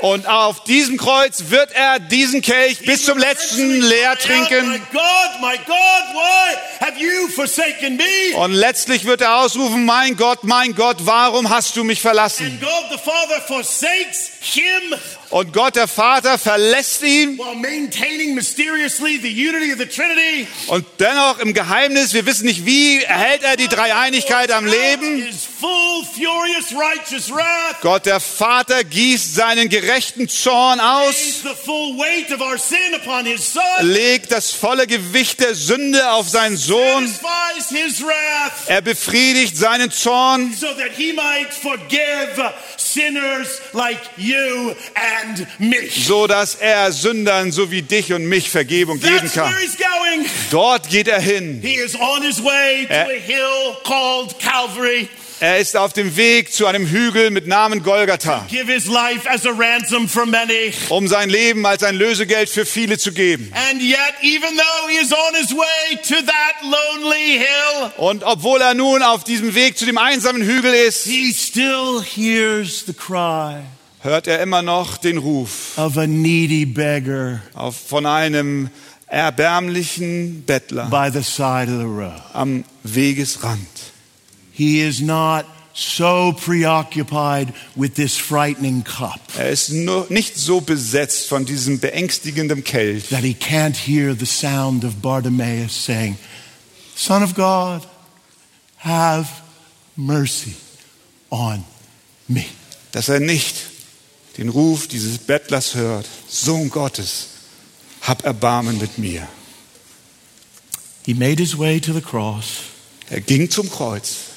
[0.01, 4.83] Und auf diesem Kreuz wird er diesen Kelch bis zum letzten leer My trinken.
[4.93, 8.37] God, my God, why have you forsaken me?
[8.37, 12.61] Und letztlich wird er ausrufen, mein Gott, mein Gott, warum hast du mich verlassen?
[15.31, 17.39] Und Gott, der Vater, verlässt ihn.
[17.39, 20.49] while maintaining mysteriously the unity of the Trinity.
[20.67, 25.25] Und dennoch im Geheimnis, wir wissen nicht wie, erhält er die Dreieinigkeit am Leben.
[27.81, 32.95] Gott, der Vater, gießt seinen gerechten Zorn aus, lays the full weight of our sin
[32.95, 33.63] upon his Son.
[33.83, 37.09] legt das volle Gewicht der Sünde auf seinen Sohn.
[38.67, 42.53] Er befriedigt seinen Zorn, so that he might forgive
[42.93, 45.89] sinners like you and me.
[45.91, 49.53] so dass er Sündern so wie dich und mich Vergebung geben That's kann.
[49.53, 50.27] where he's going.
[50.51, 51.61] Dort geht er hin.
[51.63, 53.17] He is on his way to Eh.
[53.17, 55.09] a hill called Calvary.
[55.41, 58.47] Er ist auf dem Weg zu einem Hügel mit Namen Golgatha,
[60.91, 63.51] um sein Leben als ein Lösegeld für viele zu geben.
[67.97, 72.85] Und obwohl er nun auf diesem Weg zu dem einsamen Hügel ist, he still hears
[72.87, 73.63] the cry
[74.03, 78.71] hört er immer noch den Ruf of a needy beggar auf, von einem
[79.07, 82.23] erbärmlichen Bettler by the side of the road.
[82.33, 83.90] am Wegesrand.
[84.61, 91.29] He is not so preoccupied with this frightening cup Er ist nur nicht so besetzt
[91.29, 96.19] von diesem beängstigenden Kelch, that he can't hear the sound of Bartimaeus saying,
[96.95, 97.89] Son of God,
[98.77, 99.31] have
[99.97, 100.57] mercy
[101.31, 101.65] on
[102.29, 102.45] me.
[102.93, 103.57] dass er nicht
[104.37, 106.07] den Ruf dieses Bettlers hört.
[106.29, 107.29] Sohn Gottes,
[108.03, 109.27] hab Erbarmen mit mir.
[111.07, 112.65] He made his way to the cross
[113.09, 114.30] Er ging zum Kreuz,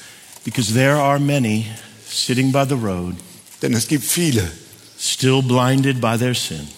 [0.44, 1.66] because there are many
[2.08, 3.16] sitting by the road
[3.62, 4.50] denn es gibt viele,
[4.98, 6.68] still blinded by their sin,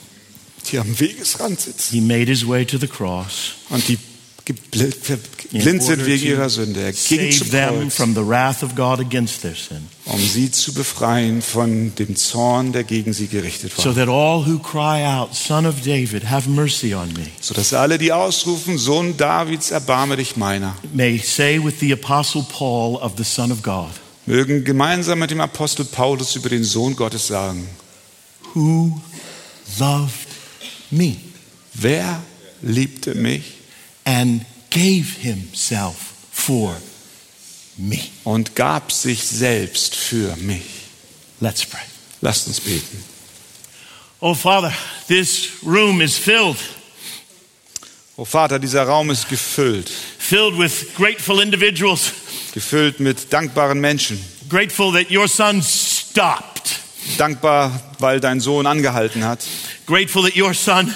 [0.70, 1.92] die am Wegesrand sitzen.
[1.92, 4.15] He made his way to the cross, und die gebl- ver- in
[4.52, 6.80] blind sind wegen ihrer Sünde.
[6.80, 8.00] Er ging zum Kreuz,
[10.04, 13.94] um sie zu befreien von dem Zorn, der gegen sie gerichtet so war.
[13.94, 18.12] that all who cry out, Son of David, have mercy on me, Sodass alle, die
[18.12, 23.50] ausrufen, Sohn Davids, erbarme dich meiner, may say with the Apostle Paul of the Son
[23.50, 23.90] of God,
[24.26, 27.66] mögen gemeinsam mit dem Apostel Paulus über den Sohn Gottes sagen,
[28.54, 29.00] Who
[29.78, 30.28] loved
[30.90, 31.16] me
[31.74, 32.22] wer
[32.62, 33.56] liebte mich
[34.06, 35.96] and gave himself
[36.32, 36.74] for
[37.76, 37.98] me?
[38.24, 40.62] und gab sich selbst für mich.
[41.40, 41.82] Let's pray.
[42.22, 43.04] Lasst uns beten.
[44.20, 44.72] Oh, Father,
[45.08, 46.56] this room is filled,
[48.16, 52.12] O Vater, dieser Raum ist gefüllt, filled with grateful individuals,
[52.54, 54.18] gefüllt mit dankbaren Menschen.
[54.48, 56.80] grateful that your son stopped,
[57.18, 59.40] Dankbar, weil dein Sohn angehalten hat.
[59.86, 60.94] grateful that your son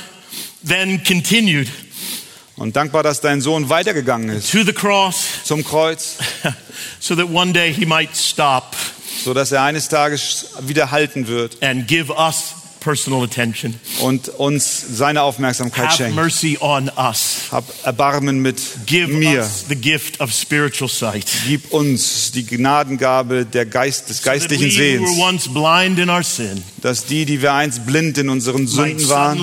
[0.66, 1.68] then continued
[2.60, 4.52] Und dankbar, dass dein Sohn weitergegangen ist.
[4.52, 5.24] To the cross.
[5.44, 6.18] Zum Kreuz,
[7.00, 8.76] so that one day he might stop
[9.24, 11.62] so dass er eines Tages wieder halten wird.
[11.62, 13.74] and give us personal attention.
[14.00, 16.16] und uns seine Aufmerksamkeit Have schenkt.
[16.16, 17.48] mercy on us.
[17.52, 19.40] Hab Erbarmen mit Give mir.
[19.40, 21.26] us the gift of spiritual sight.
[21.46, 25.48] Gib uns die Gnadengabe der Geist, des So that geistlichen we who were Sehens, once
[25.48, 29.38] blind in our sin dass die, die wir einst blind in unseren Sünden waren,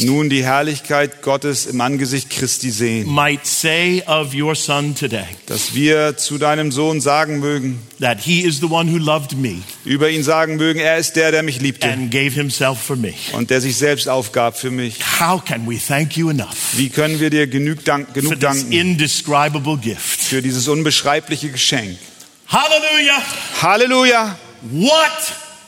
[0.00, 3.08] nun die Herrlichkeit Gottes im Angesicht Christi sehen.
[3.12, 8.44] Might say of your son today Dass wir zu deinem Sohn sagen mögen, that he
[8.44, 11.60] is the one who loved me über ihn sagen mögen, er ist der, der mich
[11.60, 13.14] liebte and gave himself for me.
[13.32, 14.98] und der sich selbst aufgab für mich.
[15.20, 18.40] How can we thank you enough Wie können wir dir genug, dank, for genug this
[18.40, 20.20] danken indescribable gift?
[20.20, 21.96] für dieses unbeschreibliche Geschenk?
[22.48, 23.22] Hallelujah!
[23.62, 24.36] Halleluja!
[24.70, 25.00] What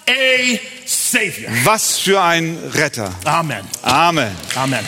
[0.08, 1.50] a Savior!
[1.64, 3.14] Was für ein Retter.
[3.24, 3.64] Amen.
[3.82, 4.30] Amen.
[4.54, 4.84] Amen.